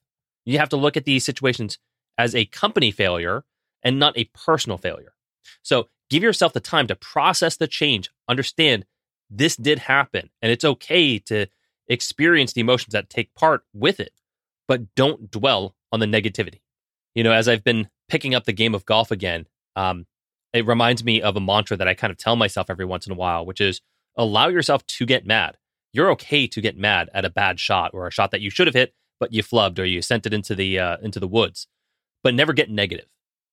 You 0.51 0.59
have 0.59 0.69
to 0.71 0.77
look 0.77 0.97
at 0.97 1.05
these 1.05 1.25
situations 1.25 1.79
as 2.19 2.35
a 2.35 2.45
company 2.45 2.91
failure 2.91 3.45
and 3.83 3.99
not 3.99 4.19
a 4.19 4.25
personal 4.35 4.79
failure. 4.79 5.15
So 5.63 5.89
give 6.11 6.23
yourself 6.23 6.53
the 6.53 6.61
time 6.61 6.87
to 6.89 6.97
process 6.97 7.57
the 7.57 7.69
change, 7.69 8.11
understand 8.29 8.85
this 9.31 9.57
did 9.57 9.79
happen, 9.79 10.31
and 10.43 10.51
it's 10.51 10.65
okay 10.65 11.19
to 11.21 11.47
experience 11.87 12.53
the 12.53 12.61
emotions 12.61 12.93
that 12.93 13.09
take 13.09 13.35
part 13.35 13.63
with 13.73 14.01
it, 14.01 14.13
but 14.67 14.95
don't 14.97 15.31
dwell 15.31 15.77
on 15.93 16.01
the 16.01 16.07
negativity. 16.07 16.63
You 17.15 17.23
know, 17.23 17.33
as 17.33 17.49
I've 17.49 17.65
been 17.65 17.89
picking 18.09 18.35
up 18.35 18.45
the 18.45 18.53
game 18.53 18.75
of 18.75 18.85
golf 18.85 19.13
again, 19.13 19.47
um, 19.77 20.07
it 20.53 20.67
reminds 20.67 21.05
me 21.05 21.23
of 21.23 21.37
a 21.37 21.41
mantra 21.41 21.77
that 21.77 21.89
I 21.89 21.95
kind 21.95 22.11
of 22.11 22.17
tell 22.17 22.35
myself 22.35 22.71
every 22.71 22.85
once 22.85 23.07
in 23.07 23.13
a 23.13 23.17
while, 23.17 23.47
which 23.47 23.61
is 23.61 23.81
allow 24.17 24.49
yourself 24.49 24.85
to 24.87 25.07
get 25.07 25.25
mad. 25.25 25.57
You're 25.93 26.11
okay 26.13 26.49
to 26.49 26.61
get 26.61 26.77
mad 26.77 27.09
at 27.15 27.25
a 27.25 27.31
bad 27.31 27.61
shot 27.61 27.93
or 27.95 28.09
a 28.09 28.13
shot 28.13 28.33
that 28.33 28.41
you 28.41 28.51
should 28.51 28.67
have 28.67 28.75
hit, 28.75 28.95
but 29.21 29.33
you 29.33 29.43
flubbed 29.43 29.79
or 29.79 29.85
you 29.85 30.03
sent 30.03 30.27
it 30.27 30.35
into 30.35 30.55
the 30.55 30.79
uh, 30.79 30.97
into 31.03 31.21
the 31.21 31.29
woods. 31.29 31.69
But 32.23 32.35
never 32.35 32.53
get 32.53 32.71
negative, 32.71 33.07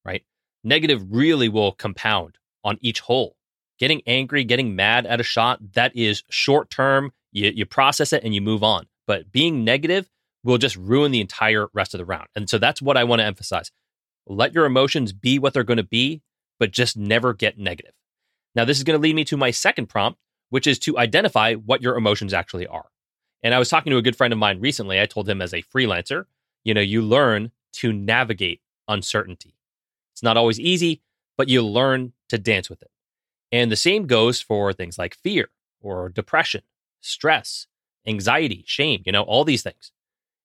right? 0.04 0.24
Negative 0.64 1.06
really 1.10 1.50
will 1.50 1.74
compound 1.74 2.38
on 2.64 2.80
each 2.82 3.02
hole. 3.02 3.36
Getting 3.78 4.02
angry, 4.08 4.44
getting 4.44 4.76
mad 4.76 5.06
at 5.06 5.22
a 5.22 5.24
shot, 5.24 5.74
that 5.74 5.96
is 5.96 6.24
short 6.30 6.70
term. 6.70 7.12
You, 7.32 7.52
you 7.54 7.66
process 7.66 8.12
it 8.12 8.24
and 8.24 8.34
you 8.34 8.42
move 8.42 8.64
on. 8.64 8.88
But 9.06 9.32
being 9.32 9.64
negative 9.64 10.10
will 10.44 10.58
just 10.58 10.76
ruin 10.76 11.12
the 11.12 11.22
entire 11.22 11.68
rest 11.74 11.94
of 11.94 12.00
the 12.00 12.06
round. 12.06 12.28
And 12.36 12.50
so 12.50 12.58
that's 12.58 12.82
what 12.82 12.98
I 12.98 13.04
want 13.04 13.20
to 13.20 13.26
emphasize. 13.26 13.72
Let 14.26 14.54
your 14.54 14.66
emotions 14.66 15.14
be 15.14 15.38
what 15.38 15.54
they're 15.54 15.64
going 15.64 15.78
to 15.78 15.84
be 15.84 16.24
but 16.60 16.72
just 16.72 16.98
never 16.98 17.34
get 17.34 17.58
negative. 17.58 17.94
Now, 18.56 18.66
this 18.66 18.78
is 18.78 18.84
going 18.84 18.98
to 18.98 19.02
lead 19.02 19.16
me 19.16 19.24
to 19.26 19.38
my 19.38 19.52
second 19.52 19.88
prompt, 19.88 20.20
which 20.50 20.68
is 20.68 20.80
to 20.80 20.98
identify 20.98 21.54
what 21.54 21.82
your 21.82 21.96
emotions 21.96 22.34
actually 22.34 22.68
are. 22.68 22.86
And 23.44 23.54
I 23.54 23.60
was 23.60 23.70
talking 23.70 23.92
to 23.92 23.98
a 23.98 24.02
good 24.02 24.16
friend 24.16 24.34
of 24.34 24.40
mine 24.40 24.60
recently. 24.60 25.00
I 25.00 25.06
told 25.06 25.30
him 25.30 25.42
as 25.42 25.54
a 25.54 25.62
freelancer, 25.62 26.26
you 26.64 26.74
know, 26.74 26.82
you 26.82 27.02
learn 27.02 27.52
to 27.74 27.94
navigate 27.94 28.62
uncertainty. 28.88 29.56
It's 30.14 30.24
not 30.24 30.38
always 30.38 30.60
easy, 30.60 31.02
but 31.38 31.48
you 31.48 31.62
learn 31.62 32.14
to 32.30 32.38
dance 32.38 32.70
with 32.70 32.82
it. 32.82 32.92
And 33.52 33.72
the 33.72 33.76
same 33.76 34.08
goes 34.08 34.42
for 34.42 34.74
things 34.74 34.98
like 34.98 35.16
fear 35.16 35.50
or 35.80 36.10
depression, 36.10 36.64
stress, 37.02 37.68
anxiety, 38.06 38.64
shame, 38.66 39.04
you 39.06 39.12
know, 39.12 39.22
all 39.24 39.44
these 39.44 39.64
things. 39.64 39.92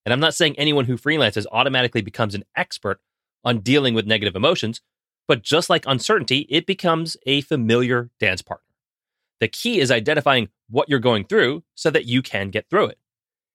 And 0.05 0.13
I'm 0.13 0.21
not 0.21 0.35
saying 0.35 0.59
anyone 0.59 0.85
who 0.85 0.97
freelances 0.97 1.47
automatically 1.51 2.03
becomes 2.03 2.35
an 2.35 2.45
expert 2.57 3.01
on 3.45 3.61
dealing 3.61 3.95
with 3.95 4.07
negative 4.07 4.37
emotions, 4.37 4.81
but 5.27 5.43
just 5.43 5.71
like 5.71 5.85
uncertainty, 5.87 6.47
it 6.51 6.67
becomes 6.67 7.17
a 7.27 7.41
familiar 7.41 8.11
dance 8.21 8.43
partner. 8.43 8.72
The 9.43 9.49
key 9.49 9.81
is 9.81 9.91
identifying 9.91 10.51
what 10.71 10.89
you're 10.89 11.01
going 11.01 11.25
through 11.25 11.65
so 11.75 11.91
that 11.91 12.05
you 12.07 12.23
can 12.23 12.51
get 12.51 12.71
through 12.71 12.87
it. 12.87 12.99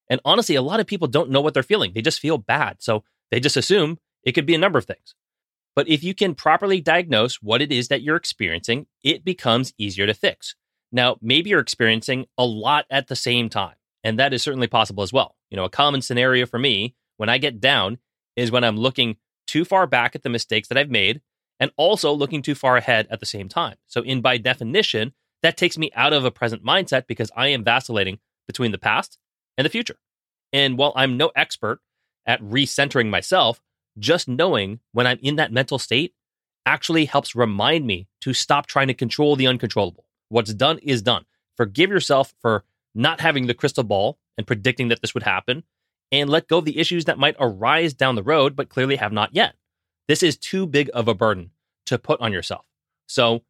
And 0.09 0.19
honestly, 0.25 0.55
a 0.55 0.61
lot 0.61 0.81
of 0.81 0.85
people 0.85 1.07
don't 1.07 1.29
know 1.29 1.39
what 1.39 1.53
they're 1.53 1.63
feeling. 1.63 1.93
They 1.93 2.01
just 2.01 2.19
feel 2.19 2.37
bad. 2.37 2.81
So 2.81 3.05
they 3.31 3.39
just 3.39 3.55
assume 3.55 3.97
it 4.21 4.33
could 4.33 4.45
be 4.45 4.53
a 4.53 4.57
number 4.57 4.77
of 4.77 4.83
things. 4.83 5.15
But 5.77 5.87
if 5.87 6.03
you 6.03 6.13
can 6.13 6.35
properly 6.35 6.81
diagnose 6.81 7.35
what 7.35 7.61
it 7.61 7.71
is 7.71 7.87
that 7.87 8.01
you're 8.01 8.17
experiencing, 8.17 8.87
it 9.01 9.23
becomes 9.23 9.73
easier 9.77 10.05
to 10.05 10.13
fix. 10.13 10.55
Now, 10.91 11.15
maybe 11.21 11.51
you're 11.51 11.61
experiencing 11.61 12.25
a 12.37 12.43
lot 12.43 12.85
at 12.89 13.07
the 13.07 13.15
same 13.15 13.47
time, 13.47 13.75
and 14.03 14.19
that 14.19 14.33
is 14.33 14.43
certainly 14.43 14.67
possible 14.67 15.03
as 15.03 15.13
well. 15.13 15.37
You 15.49 15.55
know, 15.55 15.63
a 15.63 15.69
common 15.69 16.01
scenario 16.01 16.45
for 16.47 16.59
me 16.59 16.95
when 17.15 17.29
I 17.29 17.37
get 17.37 17.61
down 17.61 17.99
is 18.35 18.51
when 18.51 18.65
I'm 18.65 18.75
looking 18.75 19.15
too 19.45 19.63
far 19.63 19.87
back 19.87 20.15
at 20.17 20.23
the 20.23 20.29
mistakes 20.29 20.67
that 20.67 20.77
I've 20.77 20.89
made 20.89 21.21
and 21.61 21.71
also 21.77 22.11
looking 22.11 22.41
too 22.41 22.55
far 22.55 22.75
ahead 22.75 23.07
at 23.09 23.21
the 23.21 23.25
same 23.25 23.47
time. 23.47 23.77
So, 23.87 24.01
in 24.01 24.19
by 24.19 24.37
definition, 24.37 25.13
that 25.43 25.57
takes 25.57 25.77
me 25.77 25.91
out 25.95 26.13
of 26.13 26.25
a 26.25 26.31
present 26.31 26.63
mindset 26.63 27.07
because 27.07 27.31
I 27.35 27.47
am 27.47 27.63
vacillating 27.63 28.19
between 28.47 28.71
the 28.71 28.77
past 28.77 29.17
and 29.57 29.65
the 29.65 29.69
future. 29.69 29.97
And 30.53 30.77
while 30.77 30.93
I'm 30.95 31.17
no 31.17 31.31
expert 31.35 31.79
at 32.25 32.41
recentering 32.41 33.09
myself, 33.09 33.61
just 33.99 34.27
knowing 34.27 34.79
when 34.91 35.07
I'm 35.07 35.19
in 35.21 35.35
that 35.37 35.51
mental 35.51 35.79
state 35.79 36.13
actually 36.65 37.05
helps 37.05 37.35
remind 37.35 37.85
me 37.87 38.07
to 38.21 38.33
stop 38.33 38.67
trying 38.67 38.87
to 38.87 38.93
control 38.93 39.35
the 39.35 39.47
uncontrollable. 39.47 40.05
What's 40.29 40.53
done 40.53 40.79
is 40.79 41.01
done. 41.01 41.25
Forgive 41.55 41.89
yourself 41.89 42.33
for 42.41 42.63
not 42.93 43.21
having 43.21 43.47
the 43.47 43.53
crystal 43.53 43.83
ball 43.83 44.17
and 44.37 44.45
predicting 44.45 44.89
that 44.89 45.01
this 45.01 45.13
would 45.13 45.23
happen, 45.23 45.63
and 46.11 46.29
let 46.29 46.47
go 46.47 46.59
of 46.59 46.65
the 46.65 46.77
issues 46.77 47.05
that 47.05 47.17
might 47.17 47.35
arise 47.39 47.93
down 47.93 48.15
the 48.15 48.23
road, 48.23 48.55
but 48.55 48.69
clearly 48.69 48.97
have 48.97 49.11
not 49.11 49.33
yet. 49.33 49.55
This 50.07 50.23
is 50.23 50.37
too 50.37 50.65
big 50.67 50.89
of 50.93 51.07
a 51.07 51.13
burden 51.13 51.51
to 51.87 51.97
put 51.97 52.21
on 52.21 52.31
yourself. 52.31 52.65
So 53.07 53.43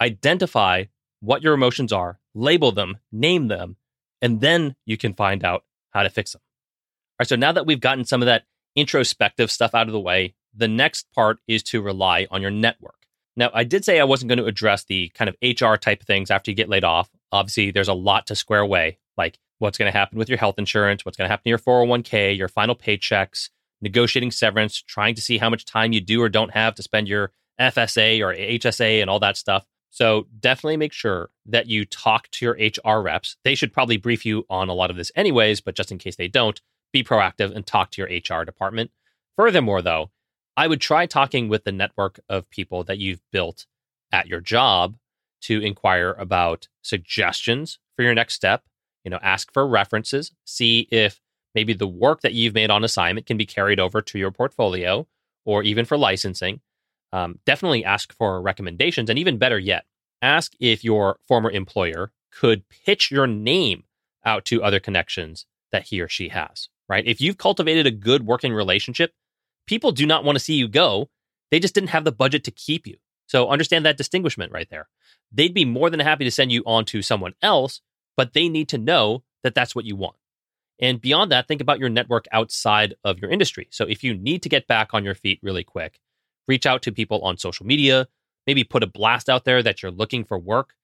identify 0.00 0.84
what 1.20 1.42
your 1.42 1.54
emotions 1.54 1.92
are, 1.92 2.18
label 2.34 2.72
them, 2.72 2.98
name 3.10 3.48
them, 3.48 3.76
and 4.20 4.40
then 4.40 4.74
you 4.84 4.96
can 4.96 5.14
find 5.14 5.44
out 5.44 5.64
how 5.90 6.02
to 6.02 6.10
fix 6.10 6.32
them. 6.32 6.40
All 6.42 7.16
right, 7.20 7.28
so 7.28 7.36
now 7.36 7.52
that 7.52 7.66
we've 7.66 7.80
gotten 7.80 8.04
some 8.04 8.22
of 8.22 8.26
that 8.26 8.44
introspective 8.76 9.50
stuff 9.50 9.74
out 9.74 9.88
of 9.88 9.92
the 9.92 10.00
way, 10.00 10.34
the 10.54 10.68
next 10.68 11.12
part 11.12 11.38
is 11.46 11.62
to 11.64 11.82
rely 11.82 12.26
on 12.30 12.42
your 12.42 12.50
network. 12.50 12.94
Now, 13.36 13.50
I 13.54 13.64
did 13.64 13.84
say 13.84 14.00
I 14.00 14.04
wasn't 14.04 14.28
going 14.28 14.38
to 14.38 14.46
address 14.46 14.84
the 14.84 15.10
kind 15.10 15.28
of 15.28 15.36
HR 15.42 15.76
type 15.76 16.02
things 16.02 16.30
after 16.30 16.50
you 16.50 16.56
get 16.56 16.68
laid 16.68 16.84
off. 16.84 17.08
Obviously, 17.30 17.70
there's 17.70 17.88
a 17.88 17.94
lot 17.94 18.26
to 18.26 18.34
square 18.34 18.60
away, 18.60 18.98
like 19.16 19.38
what's 19.58 19.78
going 19.78 19.90
to 19.90 19.96
happen 19.96 20.18
with 20.18 20.28
your 20.28 20.38
health 20.38 20.58
insurance, 20.58 21.04
what's 21.04 21.16
going 21.16 21.26
to 21.26 21.30
happen 21.30 21.44
to 21.44 21.50
your 21.50 21.58
401k, 21.58 22.36
your 22.36 22.48
final 22.48 22.74
paychecks, 22.74 23.50
negotiating 23.80 24.30
severance, 24.30 24.80
trying 24.82 25.14
to 25.14 25.22
see 25.22 25.38
how 25.38 25.50
much 25.50 25.64
time 25.64 25.92
you 25.92 26.00
do 26.00 26.20
or 26.20 26.28
don't 26.28 26.52
have 26.52 26.74
to 26.76 26.82
spend 26.82 27.06
your 27.06 27.32
FSA 27.60 28.20
or 28.20 28.34
HSA 28.34 29.00
and 29.00 29.10
all 29.10 29.20
that 29.20 29.36
stuff. 29.36 29.66
So 29.90 30.26
definitely 30.38 30.76
make 30.76 30.92
sure 30.92 31.30
that 31.46 31.66
you 31.66 31.84
talk 31.84 32.28
to 32.32 32.44
your 32.44 32.54
HR 32.54 33.00
reps. 33.00 33.36
They 33.44 33.54
should 33.54 33.72
probably 33.72 33.96
brief 33.96 34.26
you 34.26 34.44
on 34.50 34.68
a 34.68 34.74
lot 34.74 34.90
of 34.90 34.96
this 34.96 35.12
anyways, 35.16 35.60
but 35.60 35.74
just 35.74 35.90
in 35.90 35.98
case 35.98 36.16
they 36.16 36.28
don't, 36.28 36.60
be 36.92 37.02
proactive 37.02 37.54
and 37.54 37.66
talk 37.66 37.90
to 37.92 38.02
your 38.02 38.08
HR 38.08 38.44
department. 38.44 38.90
Furthermore, 39.36 39.82
though, 39.82 40.10
I 40.56 40.66
would 40.66 40.80
try 40.80 41.06
talking 41.06 41.48
with 41.48 41.64
the 41.64 41.72
network 41.72 42.20
of 42.28 42.50
people 42.50 42.84
that 42.84 42.98
you've 42.98 43.22
built 43.30 43.66
at 44.12 44.26
your 44.26 44.40
job 44.40 44.96
to 45.42 45.60
inquire 45.60 46.12
about 46.18 46.68
suggestions 46.82 47.78
for 47.94 48.02
your 48.02 48.14
next 48.14 48.34
step. 48.34 48.64
You 49.04 49.10
know, 49.10 49.20
ask 49.22 49.52
for 49.52 49.66
references, 49.66 50.32
see 50.44 50.88
if 50.90 51.20
maybe 51.54 51.72
the 51.72 51.86
work 51.86 52.22
that 52.22 52.34
you've 52.34 52.54
made 52.54 52.70
on 52.70 52.84
assignment 52.84 53.26
can 53.26 53.36
be 53.36 53.46
carried 53.46 53.80
over 53.80 54.02
to 54.02 54.18
your 54.18 54.30
portfolio 54.30 55.06
or 55.44 55.62
even 55.62 55.84
for 55.84 55.96
licensing. 55.96 56.60
Um, 57.12 57.38
definitely 57.46 57.84
ask 57.84 58.12
for 58.14 58.40
recommendations. 58.42 59.08
And 59.08 59.18
even 59.18 59.38
better 59.38 59.58
yet, 59.58 59.84
ask 60.20 60.52
if 60.60 60.84
your 60.84 61.18
former 61.26 61.50
employer 61.50 62.12
could 62.32 62.68
pitch 62.68 63.10
your 63.10 63.26
name 63.26 63.84
out 64.24 64.44
to 64.46 64.62
other 64.62 64.80
connections 64.80 65.46
that 65.72 65.84
he 65.84 66.00
or 66.00 66.08
she 66.08 66.28
has, 66.28 66.68
right? 66.88 67.06
If 67.06 67.20
you've 67.20 67.38
cultivated 67.38 67.86
a 67.86 67.90
good 67.90 68.26
working 68.26 68.52
relationship, 68.52 69.12
people 69.66 69.92
do 69.92 70.06
not 70.06 70.24
want 70.24 70.36
to 70.36 70.44
see 70.44 70.54
you 70.54 70.68
go. 70.68 71.08
They 71.50 71.60
just 71.60 71.74
didn't 71.74 71.90
have 71.90 72.04
the 72.04 72.12
budget 72.12 72.44
to 72.44 72.50
keep 72.50 72.86
you. 72.86 72.96
So 73.26 73.48
understand 73.48 73.84
that 73.84 73.96
distinguishment 73.96 74.52
right 74.52 74.68
there. 74.70 74.88
They'd 75.32 75.54
be 75.54 75.64
more 75.64 75.90
than 75.90 76.00
happy 76.00 76.24
to 76.24 76.30
send 76.30 76.50
you 76.50 76.62
on 76.66 76.84
to 76.86 77.02
someone 77.02 77.34
else, 77.42 77.80
but 78.16 78.32
they 78.32 78.48
need 78.48 78.68
to 78.70 78.78
know 78.78 79.22
that 79.42 79.54
that's 79.54 79.74
what 79.74 79.84
you 79.84 79.96
want. 79.96 80.16
And 80.80 81.00
beyond 81.00 81.32
that, 81.32 81.48
think 81.48 81.60
about 81.60 81.78
your 81.78 81.88
network 81.88 82.26
outside 82.32 82.94
of 83.04 83.18
your 83.18 83.30
industry. 83.30 83.66
So 83.70 83.84
if 83.84 84.04
you 84.04 84.14
need 84.14 84.42
to 84.42 84.48
get 84.48 84.66
back 84.66 84.94
on 84.94 85.04
your 85.04 85.14
feet 85.14 85.40
really 85.42 85.64
quick, 85.64 86.00
reach 86.48 86.66
out 86.66 86.82
to 86.82 86.92
people 86.92 87.20
on 87.22 87.36
social 87.36 87.66
media, 87.66 88.08
maybe 88.46 88.64
put 88.64 88.82
a 88.82 88.86
blast 88.86 89.28
out 89.28 89.44
there 89.44 89.62
that 89.62 89.82
you're 89.82 89.92
looking 89.92 90.24
for 90.24 90.38
work. 90.38 90.74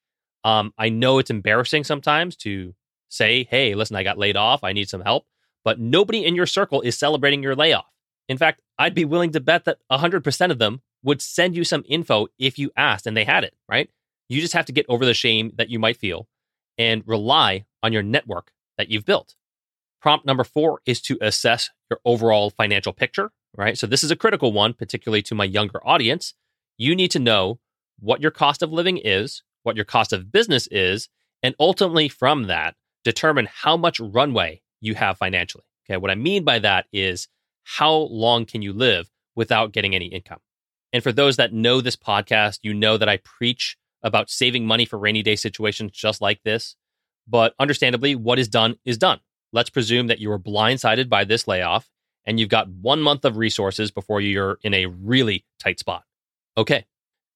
Um, 0.44 0.72
I 0.78 0.90
know 0.90 1.18
it's 1.18 1.30
embarrassing 1.30 1.84
sometimes 1.84 2.36
to 2.36 2.74
say, 3.08 3.44
hey, 3.44 3.74
listen, 3.74 3.96
I 3.96 4.02
got 4.02 4.18
laid 4.18 4.36
off. 4.36 4.62
I 4.62 4.72
need 4.72 4.88
some 4.88 5.00
help. 5.00 5.26
But 5.64 5.80
nobody 5.80 6.24
in 6.24 6.34
your 6.34 6.46
circle 6.46 6.82
is 6.82 6.98
celebrating 6.98 7.42
your 7.42 7.56
layoff. 7.56 7.86
In 8.28 8.36
fact, 8.36 8.60
I'd 8.78 8.94
be 8.94 9.04
willing 9.04 9.32
to 9.32 9.40
bet 9.40 9.64
that 9.64 9.78
100% 9.90 10.50
of 10.50 10.58
them 10.58 10.82
would 11.02 11.22
send 11.22 11.56
you 11.56 11.64
some 11.64 11.84
info 11.86 12.28
if 12.38 12.58
you 12.58 12.70
asked 12.76 13.06
and 13.06 13.16
they 13.16 13.24
had 13.24 13.44
it, 13.44 13.54
right? 13.68 13.88
You 14.28 14.40
just 14.40 14.54
have 14.54 14.66
to 14.66 14.72
get 14.72 14.86
over 14.88 15.04
the 15.04 15.14
shame 15.14 15.52
that 15.56 15.70
you 15.70 15.78
might 15.78 15.96
feel 15.96 16.28
and 16.78 17.02
rely 17.06 17.64
on 17.82 17.92
your 17.92 18.02
network 18.02 18.50
that 18.78 18.90
you've 18.90 19.04
built. 19.04 19.36
Prompt 20.00 20.26
number 20.26 20.44
four 20.44 20.80
is 20.86 21.00
to 21.02 21.18
assess 21.20 21.70
your 21.90 22.00
overall 22.04 22.50
financial 22.50 22.92
picture, 22.92 23.30
right? 23.56 23.78
So, 23.78 23.86
this 23.86 24.04
is 24.04 24.10
a 24.10 24.16
critical 24.16 24.52
one, 24.52 24.74
particularly 24.74 25.22
to 25.22 25.34
my 25.34 25.44
younger 25.44 25.86
audience. 25.86 26.34
You 26.76 26.94
need 26.94 27.10
to 27.12 27.18
know 27.18 27.60
what 28.00 28.20
your 28.20 28.30
cost 28.30 28.62
of 28.62 28.72
living 28.72 28.98
is, 28.98 29.42
what 29.62 29.76
your 29.76 29.84
cost 29.84 30.12
of 30.12 30.32
business 30.32 30.66
is, 30.68 31.08
and 31.42 31.54
ultimately 31.60 32.08
from 32.08 32.44
that, 32.44 32.74
determine 33.04 33.48
how 33.50 33.76
much 33.76 34.00
runway 34.00 34.62
you 34.80 34.94
have 34.94 35.18
financially. 35.18 35.64
Okay. 35.88 35.96
What 35.96 36.10
I 36.10 36.14
mean 36.14 36.44
by 36.44 36.58
that 36.60 36.86
is 36.92 37.28
how 37.64 37.92
long 37.92 38.46
can 38.46 38.62
you 38.62 38.72
live 38.72 39.10
without 39.34 39.72
getting 39.72 39.94
any 39.94 40.06
income? 40.06 40.40
And 40.92 41.02
for 41.02 41.12
those 41.12 41.36
that 41.36 41.52
know 41.52 41.80
this 41.80 41.96
podcast, 41.96 42.60
you 42.62 42.72
know 42.72 42.96
that 42.96 43.08
I 43.08 43.18
preach 43.18 43.76
about 44.02 44.30
saving 44.30 44.66
money 44.66 44.84
for 44.84 44.98
rainy 44.98 45.22
day 45.22 45.36
situations 45.36 45.92
just 45.92 46.20
like 46.20 46.42
this. 46.44 46.76
But 47.26 47.54
understandably, 47.58 48.14
what 48.14 48.38
is 48.38 48.48
done 48.48 48.76
is 48.84 48.98
done. 48.98 49.20
Let's 49.52 49.70
presume 49.70 50.08
that 50.08 50.18
you 50.18 50.28
were 50.28 50.38
blindsided 50.38 51.08
by 51.08 51.24
this 51.24 51.48
layoff 51.48 51.90
and 52.26 52.40
you've 52.40 52.48
got 52.48 52.68
one 52.68 53.00
month 53.02 53.24
of 53.24 53.36
resources 53.36 53.90
before 53.90 54.20
you're 54.20 54.58
in 54.62 54.74
a 54.74 54.86
really 54.86 55.44
tight 55.58 55.78
spot. 55.78 56.04
Okay. 56.56 56.86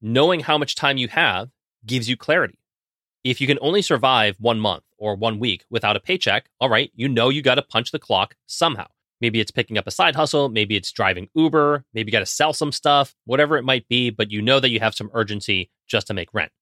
Knowing 0.00 0.40
how 0.40 0.58
much 0.58 0.74
time 0.74 0.96
you 0.96 1.08
have 1.08 1.50
gives 1.84 2.08
you 2.08 2.16
clarity. 2.16 2.58
If 3.24 3.40
you 3.40 3.46
can 3.46 3.58
only 3.60 3.82
survive 3.82 4.36
one 4.38 4.60
month 4.60 4.84
or 4.96 5.16
one 5.16 5.38
week 5.38 5.64
without 5.70 5.96
a 5.96 6.00
paycheck, 6.00 6.48
all 6.60 6.68
right, 6.68 6.90
you 6.94 7.08
know 7.08 7.28
you 7.28 7.42
got 7.42 7.56
to 7.56 7.62
punch 7.62 7.90
the 7.90 7.98
clock 7.98 8.36
somehow. 8.46 8.86
Maybe 9.20 9.40
it's 9.40 9.50
picking 9.50 9.76
up 9.76 9.88
a 9.88 9.90
side 9.90 10.14
hustle, 10.14 10.48
maybe 10.48 10.76
it's 10.76 10.92
driving 10.92 11.28
Uber, 11.34 11.84
maybe 11.92 12.08
you 12.08 12.12
got 12.12 12.20
to 12.20 12.26
sell 12.26 12.52
some 12.52 12.70
stuff, 12.70 13.16
whatever 13.24 13.56
it 13.56 13.64
might 13.64 13.88
be, 13.88 14.10
but 14.10 14.30
you 14.30 14.40
know 14.40 14.60
that 14.60 14.70
you 14.70 14.78
have 14.78 14.94
some 14.94 15.10
urgency 15.12 15.70
just 15.88 16.06
to 16.06 16.14
make 16.14 16.32
rent. 16.32 16.52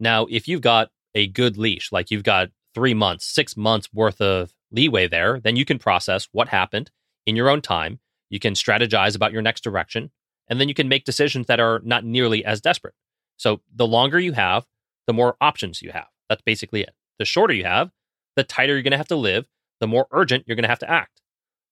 Now, 0.00 0.26
if 0.30 0.48
you've 0.48 0.62
got 0.62 0.90
a 1.14 1.26
good 1.26 1.58
leash, 1.58 1.92
like 1.92 2.10
you've 2.10 2.22
got 2.22 2.48
three 2.74 2.94
months, 2.94 3.26
six 3.26 3.56
months 3.56 3.88
worth 3.92 4.20
of 4.20 4.52
leeway 4.70 5.08
there, 5.08 5.40
then 5.40 5.56
you 5.56 5.66
can 5.66 5.78
process 5.78 6.28
what 6.32 6.48
happened 6.48 6.90
in 7.26 7.36
your 7.36 7.48
own 7.50 7.60
time. 7.60 7.98
You 8.30 8.38
can 8.38 8.54
strategize 8.54 9.14
about 9.14 9.32
your 9.32 9.42
next 9.42 9.62
direction, 9.62 10.10
and 10.48 10.60
then 10.60 10.68
you 10.68 10.74
can 10.74 10.88
make 10.88 11.04
decisions 11.04 11.46
that 11.46 11.60
are 11.60 11.80
not 11.84 12.04
nearly 12.04 12.44
as 12.44 12.60
desperate. 12.60 12.94
So 13.36 13.60
the 13.74 13.86
longer 13.86 14.18
you 14.18 14.32
have, 14.32 14.64
the 15.06 15.12
more 15.12 15.36
options 15.40 15.82
you 15.82 15.92
have. 15.92 16.08
That's 16.28 16.42
basically 16.42 16.82
it. 16.82 16.94
The 17.18 17.24
shorter 17.24 17.54
you 17.54 17.64
have, 17.64 17.90
the 18.34 18.44
tighter 18.44 18.72
you're 18.72 18.82
going 18.82 18.92
to 18.92 18.96
have 18.96 19.08
to 19.08 19.16
live, 19.16 19.46
the 19.80 19.86
more 19.86 20.06
urgent 20.10 20.44
you're 20.46 20.56
going 20.56 20.64
to 20.64 20.68
have 20.68 20.78
to 20.80 20.90
act. 20.90 21.20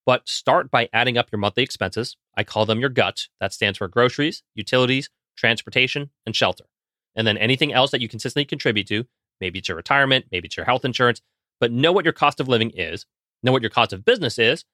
But 0.06 0.28
start 0.28 0.70
by 0.70 0.88
adding 0.92 1.16
up 1.16 1.32
your 1.32 1.38
monthly 1.38 1.62
expenses. 1.62 2.16
I 2.36 2.44
call 2.44 2.66
them 2.66 2.80
your 2.80 2.90
guts. 2.90 3.30
That 3.40 3.52
stands 3.52 3.78
for 3.78 3.88
groceries, 3.88 4.42
utilities, 4.54 5.08
transportation, 5.36 6.10
and 6.26 6.36
shelter. 6.36 6.64
And 7.16 7.26
then 7.26 7.38
anything 7.38 7.72
else 7.72 7.90
that 7.90 8.00
you 8.00 8.08
consistently 8.08 8.44
contribute 8.44 8.86
to, 8.88 9.06
maybe 9.40 9.58
it's 9.58 9.68
your 9.68 9.76
retirement, 9.76 10.26
maybe 10.30 10.46
it's 10.46 10.56
your 10.56 10.66
health 10.66 10.84
insurance, 10.84 11.20
but 11.60 11.72
know 11.72 11.92
what 11.92 12.04
your 12.04 12.12
cost 12.12 12.40
of 12.40 12.48
living 12.48 12.70
is, 12.70 13.06
know 13.42 13.52
what 13.52 13.62
your 13.62 13.70
cost 13.70 13.92
of 13.92 14.04
business 14.04 14.38
is, 14.38 14.64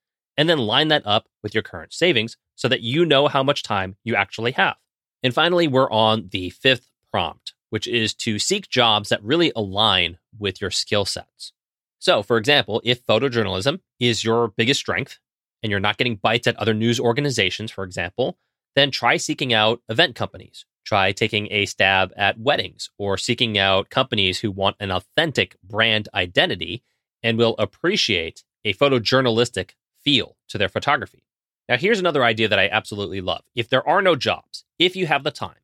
and 0.41 0.49
then 0.49 0.57
line 0.57 0.89
that 0.89 1.03
up 1.05 1.29
with 1.43 1.53
your 1.53 1.63
current 1.63 1.93
savings 1.93 2.39
so 2.57 2.67
that 2.67 2.81
you 2.81 3.05
know 3.05 3.29
how 3.29 3.43
much 3.43 3.63
time 3.63 3.97
you 4.05 4.17
actually 4.17 4.53
have. 4.53 4.75
And 5.23 5.35
finally, 5.35 5.69
we're 5.69 5.91
on 5.91 6.31
the 6.33 6.49
fifth 6.49 6.89
prompt, 7.13 7.53
which 7.69 7.87
is 7.87 8.15
to 8.15 8.39
seek 8.39 8.71
jobs 8.71 9.11
that 9.11 9.23
really 9.23 9.53
align 9.55 10.17
with 10.39 10.59
your 10.59 10.71
skill 10.71 11.05
sets. 11.05 11.53
So, 11.99 12.23
for 12.23 12.39
example, 12.39 12.81
if 12.85 13.05
photojournalism 13.05 13.81
is 13.99 14.25
your 14.25 14.49
biggest 14.49 14.81
strength 14.81 15.19
and 15.63 15.71
you're 15.71 15.79
not 15.79 15.99
getting 15.99 16.17
bites 16.17 16.47
at 16.47 16.57
other 16.57 16.73
news 16.73 16.99
organizations, 16.99 17.71
for 17.71 17.85
example, 17.85 18.39
then 18.75 18.91
try 18.91 19.19
seeking 19.19 19.53
out 19.53 19.83
event 19.91 20.15
companies. 20.15 20.65
Try 20.87 21.13
taking 21.13 21.49
a 21.53 21.67
stab 21.67 22.15
at 22.17 22.41
weddings 22.41 22.89
or 22.97 23.19
seeking 23.19 23.59
out 23.59 23.91
companies 23.91 24.41
who 24.41 24.51
want 24.51 24.77
an 24.81 24.91
authentic 24.91 25.59
brand 25.63 26.09
identity 26.15 26.83
and 27.23 27.37
will 27.37 27.57
appreciate 27.59 28.43
a 28.65 28.73
photojournalistic 28.73 29.73
feel 30.05 30.37
to 30.49 30.59
their 30.59 30.69
photography. 30.69 31.25
Now, 31.69 31.77
here's 31.77 32.01
another 32.01 32.25
idea 32.25 32.49
that 32.49 32.59
I 32.59 32.69
absolutely 32.69 33.21
love. 33.21 33.43
If 33.55 33.69
there 33.69 33.87
are 33.89 34.03
no 34.03 34.17
jobs, 34.17 34.65
if 34.79 34.97
you 34.97 35.07
have 35.07 35.25
the 35.25 35.31
time, 35.31 35.61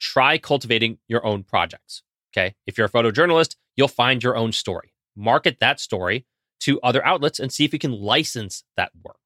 try 0.00 0.38
cultivating 0.38 0.98
your 1.08 1.24
own 1.24 1.44
projects. 1.44 2.02
Okay. 2.36 2.54
If 2.66 2.76
you're 2.76 2.88
a 2.88 2.90
photojournalist, 2.90 3.56
you'll 3.76 3.88
find 3.88 4.22
your 4.22 4.36
own 4.36 4.52
story 4.52 4.92
market 5.16 5.58
that 5.60 5.80
story 5.80 6.26
to 6.60 6.80
other 6.82 7.04
outlets 7.04 7.40
and 7.40 7.52
see 7.52 7.64
if 7.64 7.72
you 7.72 7.78
can 7.78 7.92
license 7.92 8.64
that 8.76 8.92
work. 9.02 9.16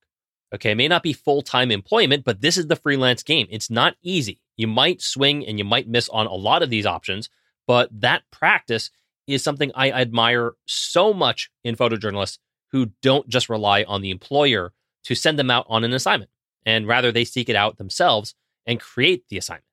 Okay, 0.52 0.72
it 0.72 0.76
may 0.76 0.88
not 0.88 1.02
be 1.02 1.12
full 1.12 1.42
time 1.42 1.70
employment, 1.70 2.24
but 2.24 2.40
this 2.40 2.56
is 2.56 2.66
the 2.66 2.76
freelance 2.76 3.22
game. 3.22 3.46
It's 3.50 3.70
not 3.70 3.96
easy. 4.02 4.40
You 4.56 4.66
might 4.66 5.02
swing 5.02 5.46
and 5.46 5.58
you 5.58 5.64
might 5.64 5.88
miss 5.88 6.08
on 6.08 6.26
a 6.26 6.34
lot 6.34 6.62
of 6.62 6.70
these 6.70 6.86
options, 6.86 7.28
but 7.66 7.88
that 8.00 8.22
practice 8.30 8.90
is 9.26 9.44
something 9.44 9.70
I 9.74 9.92
admire 9.92 10.54
so 10.66 11.12
much 11.12 11.50
in 11.62 11.76
photojournalists 11.76 12.38
who 12.72 12.92
don't 13.02 13.28
just 13.28 13.48
rely 13.48 13.82
on 13.84 14.02
the 14.02 14.10
employer 14.10 14.72
to 15.04 15.14
send 15.14 15.38
them 15.38 15.50
out 15.50 15.66
on 15.68 15.84
an 15.84 15.92
assignment, 15.92 16.30
and 16.64 16.86
rather 16.86 17.10
they 17.10 17.24
seek 17.24 17.48
it 17.48 17.56
out 17.56 17.78
themselves 17.78 18.34
and 18.66 18.80
create 18.80 19.24
the 19.28 19.38
assignment. 19.38 19.64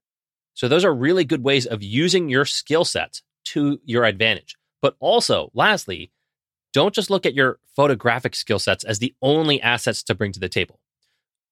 So, 0.53 0.67
those 0.67 0.85
are 0.85 0.93
really 0.93 1.23
good 1.23 1.43
ways 1.43 1.65
of 1.65 1.83
using 1.83 2.29
your 2.29 2.45
skill 2.45 2.85
sets 2.85 3.21
to 3.45 3.79
your 3.85 4.05
advantage. 4.05 4.55
But 4.81 4.95
also, 4.99 5.51
lastly, 5.53 6.11
don't 6.73 6.93
just 6.93 7.09
look 7.09 7.25
at 7.25 7.33
your 7.33 7.59
photographic 7.75 8.35
skill 8.35 8.59
sets 8.59 8.83
as 8.83 8.99
the 8.99 9.13
only 9.21 9.61
assets 9.61 10.03
to 10.03 10.15
bring 10.15 10.31
to 10.31 10.39
the 10.39 10.49
table. 10.49 10.79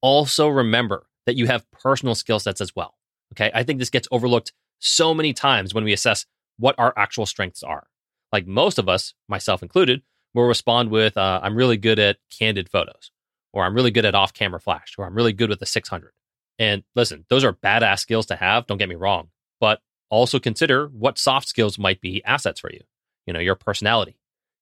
Also, 0.02 0.48
remember 0.48 1.08
that 1.26 1.36
you 1.36 1.48
have 1.48 1.70
personal 1.72 2.16
skill 2.16 2.40
sets 2.40 2.62
as 2.62 2.76
well. 2.76 2.96
Okay. 3.34 3.52
I 3.54 3.64
think 3.64 3.80
this 3.80 3.90
gets 3.90 4.08
overlooked 4.12 4.54
so 4.80 5.14
many 5.14 5.34
times 5.34 5.74
when 5.74 5.84
we 5.84 5.94
assess 5.94 6.26
what 6.58 6.76
our 6.78 6.94
actual 6.98 7.26
strengths 7.26 7.64
are. 7.64 7.88
Like 8.32 8.46
most 8.46 8.78
of 8.78 8.88
us, 8.88 9.14
myself 9.28 9.64
included, 9.64 10.04
will 10.36 10.46
respond 10.46 10.92
with, 10.92 11.18
uh, 11.18 11.40
I'm 11.42 11.56
really 11.56 11.78
good 11.78 11.98
at 11.98 12.18
candid 12.30 12.70
photos, 12.70 13.10
or 13.54 13.64
I'm 13.64 13.74
really 13.74 13.92
good 13.92 14.06
at 14.06 14.14
off 14.14 14.34
camera 14.34 14.60
flash, 14.60 14.94
or 15.00 15.06
I'm 15.06 15.16
really 15.16 15.34
good 15.34 15.50
with 15.50 15.60
the 15.60 15.66
600. 15.66 16.12
And 16.60 16.84
listen, 16.96 17.26
those 17.30 17.44
are 17.44 17.54
badass 17.54 18.00
skills 18.00 18.28
to 18.28 18.36
have. 18.36 18.68
Don't 18.68 18.78
get 18.78 18.90
me 18.90 18.96
wrong. 18.96 19.30
But 19.60 19.82
also 20.12 20.38
consider 20.38 20.88
what 20.88 21.18
soft 21.18 21.48
skills 21.48 21.80
might 21.80 22.00
be 22.02 22.24
assets 22.24 22.60
for 22.60 22.72
you 22.72 22.82
you 23.26 23.34
know, 23.34 23.40
your 23.40 23.56
personality, 23.56 24.18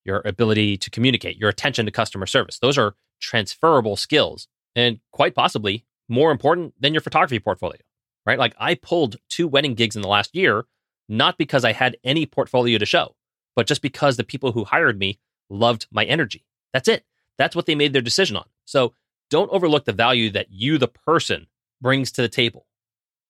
your 0.06 0.22
ability 0.26 0.78
to 0.78 0.90
communicate, 0.90 1.38
your 1.38 1.50
attention 1.50 1.86
to 1.86 1.92
customer 1.92 2.26
service. 2.26 2.60
Those 2.60 2.78
are 2.78 2.96
transferable 3.22 3.96
skills 3.96 4.48
and 4.76 5.00
quite 5.12 5.36
possibly 5.36 5.86
more 6.10 6.32
important 6.32 6.74
than 6.80 6.94
your 6.94 7.02
photography 7.02 7.40
portfolio, 7.40 7.80
right? 8.26 8.40
Like 8.40 8.56
I 8.58 8.76
pulled 8.76 9.18
two 9.30 9.48
wedding 9.48 9.76
gigs 9.76 9.96
in 9.96 10.02
the 10.02 10.08
last 10.08 10.36
year, 10.36 10.66
not 11.08 11.38
because 11.38 11.64
I 11.66 11.74
had 11.74 11.98
any 12.04 12.26
portfolio 12.26 12.78
to 12.78 12.86
show, 12.86 13.16
but 13.56 13.68
just 13.68 13.82
because 13.82 14.18
the 14.18 14.24
people 14.24 14.52
who 14.52 14.66
hired 14.66 15.00
me 15.00 15.20
loved 15.50 15.88
my 15.92 16.06
energy. 16.06 16.46
That's 16.74 16.88
it. 16.88 17.06
That's 17.38 17.56
what 17.56 17.66
they 17.66 17.76
made 17.76 17.94
their 17.94 18.02
decision 18.02 18.38
on. 18.38 18.46
So 18.66 18.94
don't 19.30 19.52
overlook 19.52 19.86
the 19.86 19.94
value 19.94 20.30
that 20.32 20.52
you, 20.52 20.78
the 20.78 20.88
person, 20.88 21.48
brings 21.82 22.12
to 22.12 22.22
the 22.22 22.30
table. 22.30 22.68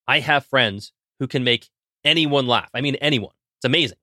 I 0.08 0.20
have 0.20 0.46
friends 0.46 0.92
who 1.20 1.28
can 1.28 1.44
make 1.44 1.70
anyone 2.04 2.48
laugh. 2.48 2.70
I 2.74 2.82
mean, 2.82 2.96
anyone. 2.96 3.34
It's 3.58 3.66
amazing. 3.66 3.98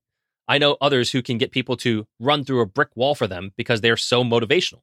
I 0.48 0.58
know 0.58 0.76
others 0.80 1.12
who 1.12 1.22
can 1.22 1.38
get 1.38 1.52
people 1.52 1.76
to 1.78 2.06
run 2.18 2.44
through 2.44 2.60
a 2.60 2.66
brick 2.66 2.88
wall 2.96 3.14
for 3.14 3.26
them 3.26 3.52
because 3.56 3.80
they're 3.80 3.96
so 3.96 4.24
motivational. 4.24 4.82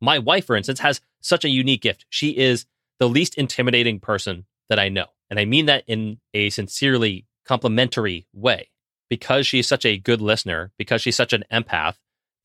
My 0.00 0.18
wife, 0.18 0.46
for 0.46 0.56
instance, 0.56 0.80
has 0.80 1.00
such 1.20 1.44
a 1.44 1.50
unique 1.50 1.82
gift. 1.82 2.06
She 2.08 2.30
is 2.36 2.66
the 2.98 3.08
least 3.08 3.36
intimidating 3.36 4.00
person 4.00 4.46
that 4.68 4.78
I 4.78 4.88
know. 4.88 5.06
And 5.30 5.38
I 5.38 5.44
mean 5.44 5.66
that 5.66 5.84
in 5.86 6.18
a 6.34 6.50
sincerely 6.50 7.26
complimentary 7.44 8.26
way. 8.32 8.70
Because 9.08 9.46
she's 9.46 9.68
such 9.68 9.84
a 9.84 9.98
good 9.98 10.20
listener, 10.20 10.72
because 10.78 11.00
she's 11.02 11.14
such 11.14 11.32
an 11.32 11.44
empath, 11.52 11.94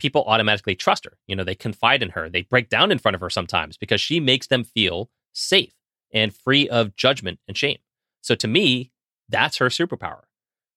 people 0.02 0.24
automatically 0.26 0.76
trust 0.76 1.06
her. 1.06 1.18
You 1.28 1.36
know, 1.36 1.44
they 1.44 1.54
confide 1.54 2.02
in 2.02 2.10
her, 2.10 2.28
they 2.28 2.42
break 2.42 2.70
down 2.70 2.92
in 2.92 2.98
front 2.98 3.14
of 3.14 3.22
her 3.22 3.30
sometimes 3.30 3.78
because 3.78 4.02
she 4.02 4.20
makes 4.20 4.48
them 4.48 4.64
feel 4.64 5.12
safe 5.32 5.74
and 6.12 6.36
free 6.36 6.68
of 6.68 6.96
judgment 6.96 7.40
and 7.48 7.56
shame. 7.56 7.78
So 8.22 8.34
to 8.36 8.48
me, 8.48 8.92
that's 9.30 9.58
her 9.58 9.68
superpower. 9.68 10.24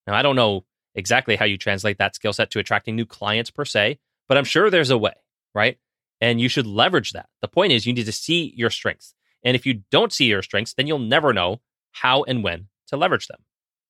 Now, 0.05 0.13
I 0.13 0.21
don't 0.21 0.35
know 0.35 0.65
exactly 0.93 1.35
how 1.35 1.45
you 1.45 1.57
translate 1.57 1.97
that 1.97 2.15
skill 2.15 2.33
set 2.33 2.51
to 2.51 2.59
attracting 2.59 2.95
new 2.95 3.05
clients 3.05 3.49
per 3.49 3.65
se, 3.65 3.97
but 4.29 4.37
I'm 4.37 4.45
sure 4.45 4.69
there's 4.69 4.91
a 4.91 4.97
way, 4.97 5.15
right? 5.55 5.77
And 6.21 6.39
you 6.39 6.47
should 6.47 6.67
leverage 6.67 7.11
that. 7.11 7.27
The 7.41 7.47
point 7.47 7.73
is, 7.73 7.85
you 7.85 7.93
need 7.93 8.05
to 8.05 8.11
see 8.11 8.53
your 8.55 8.69
strengths. 8.69 9.15
And 9.43 9.55
if 9.55 9.65
you 9.65 9.81
don't 9.91 10.13
see 10.13 10.25
your 10.25 10.43
strengths, 10.43 10.73
then 10.73 10.85
you'll 10.87 10.99
never 10.99 11.33
know 11.33 11.61
how 11.91 12.23
and 12.23 12.43
when 12.43 12.67
to 12.87 12.97
leverage 12.97 13.27
them. 13.27 13.39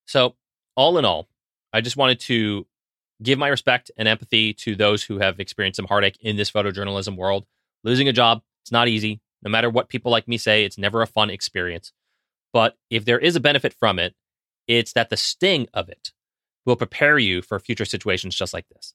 So, 0.06 0.34
all 0.74 0.98
in 0.98 1.04
all, 1.04 1.28
I 1.72 1.80
just 1.80 1.96
wanted 1.96 2.20
to 2.20 2.66
give 3.22 3.38
my 3.38 3.48
respect 3.48 3.90
and 3.96 4.06
empathy 4.08 4.52
to 4.54 4.74
those 4.76 5.02
who 5.02 5.18
have 5.18 5.40
experienced 5.40 5.76
some 5.76 5.86
heartache 5.86 6.18
in 6.20 6.36
this 6.36 6.50
photojournalism 6.50 7.16
world. 7.16 7.46
Losing 7.84 8.08
a 8.08 8.12
job, 8.12 8.42
it's 8.62 8.72
not 8.72 8.88
easy. 8.88 9.20
No 9.42 9.50
matter 9.50 9.70
what 9.70 9.88
people 9.88 10.10
like 10.12 10.26
me 10.28 10.38
say, 10.38 10.64
it's 10.64 10.78
never 10.78 11.02
a 11.02 11.06
fun 11.06 11.30
experience. 11.30 11.92
But 12.52 12.76
if 12.90 13.04
there 13.04 13.18
is 13.18 13.36
a 13.36 13.40
benefit 13.40 13.72
from 13.72 13.98
it, 13.98 14.14
It's 14.66 14.92
that 14.94 15.10
the 15.10 15.16
sting 15.16 15.68
of 15.72 15.88
it 15.88 16.12
will 16.64 16.76
prepare 16.76 17.18
you 17.18 17.42
for 17.42 17.58
future 17.58 17.84
situations 17.84 18.34
just 18.34 18.52
like 18.52 18.68
this. 18.68 18.94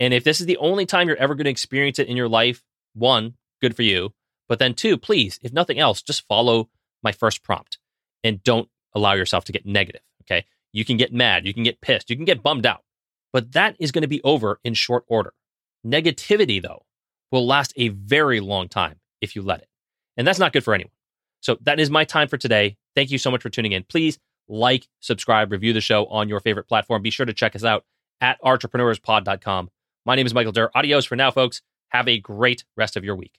And 0.00 0.14
if 0.14 0.24
this 0.24 0.40
is 0.40 0.46
the 0.46 0.56
only 0.58 0.86
time 0.86 1.08
you're 1.08 1.16
ever 1.16 1.34
going 1.34 1.44
to 1.44 1.50
experience 1.50 1.98
it 1.98 2.08
in 2.08 2.16
your 2.16 2.28
life, 2.28 2.62
one, 2.94 3.34
good 3.60 3.76
for 3.76 3.82
you. 3.82 4.14
But 4.48 4.58
then 4.58 4.74
two, 4.74 4.96
please, 4.96 5.38
if 5.42 5.52
nothing 5.52 5.78
else, 5.78 6.02
just 6.02 6.26
follow 6.26 6.68
my 7.02 7.12
first 7.12 7.42
prompt 7.42 7.78
and 8.24 8.42
don't 8.42 8.68
allow 8.94 9.12
yourself 9.12 9.44
to 9.46 9.52
get 9.52 9.66
negative. 9.66 10.02
Okay. 10.22 10.44
You 10.72 10.84
can 10.84 10.96
get 10.96 11.12
mad, 11.12 11.46
you 11.46 11.54
can 11.54 11.62
get 11.62 11.80
pissed, 11.80 12.10
you 12.10 12.16
can 12.16 12.24
get 12.24 12.42
bummed 12.42 12.66
out, 12.66 12.82
but 13.36 13.52
that 13.52 13.76
is 13.78 13.92
going 13.92 14.00
to 14.00 14.08
be 14.08 14.22
over 14.22 14.60
in 14.64 14.72
short 14.72 15.04
order. 15.08 15.34
Negativity, 15.86 16.62
though, 16.62 16.86
will 17.30 17.46
last 17.46 17.70
a 17.76 17.88
very 17.88 18.40
long 18.40 18.66
time 18.66 18.98
if 19.20 19.36
you 19.36 19.42
let 19.42 19.60
it. 19.60 19.68
And 20.16 20.26
that's 20.26 20.38
not 20.38 20.54
good 20.54 20.64
for 20.64 20.72
anyone. 20.72 20.94
So 21.42 21.58
that 21.60 21.78
is 21.78 21.90
my 21.90 22.04
time 22.04 22.28
for 22.28 22.38
today. 22.38 22.78
Thank 22.94 23.10
you 23.10 23.18
so 23.18 23.30
much 23.30 23.42
for 23.42 23.50
tuning 23.50 23.72
in. 23.72 23.84
Please 23.84 24.18
like, 24.48 24.88
subscribe, 25.00 25.52
review 25.52 25.74
the 25.74 25.82
show 25.82 26.06
on 26.06 26.30
your 26.30 26.40
favorite 26.40 26.66
platform. 26.66 27.02
Be 27.02 27.10
sure 27.10 27.26
to 27.26 27.34
check 27.34 27.54
us 27.54 27.62
out 27.62 27.84
at 28.22 28.40
entrepreneurspod.com. 28.40 29.68
My 30.06 30.14
name 30.14 30.24
is 30.24 30.32
Michael 30.32 30.52
Durr. 30.52 30.70
Adios 30.74 31.04
for 31.04 31.16
now, 31.16 31.30
folks. 31.30 31.60
Have 31.90 32.08
a 32.08 32.18
great 32.18 32.64
rest 32.74 32.96
of 32.96 33.04
your 33.04 33.16
week. 33.16 33.38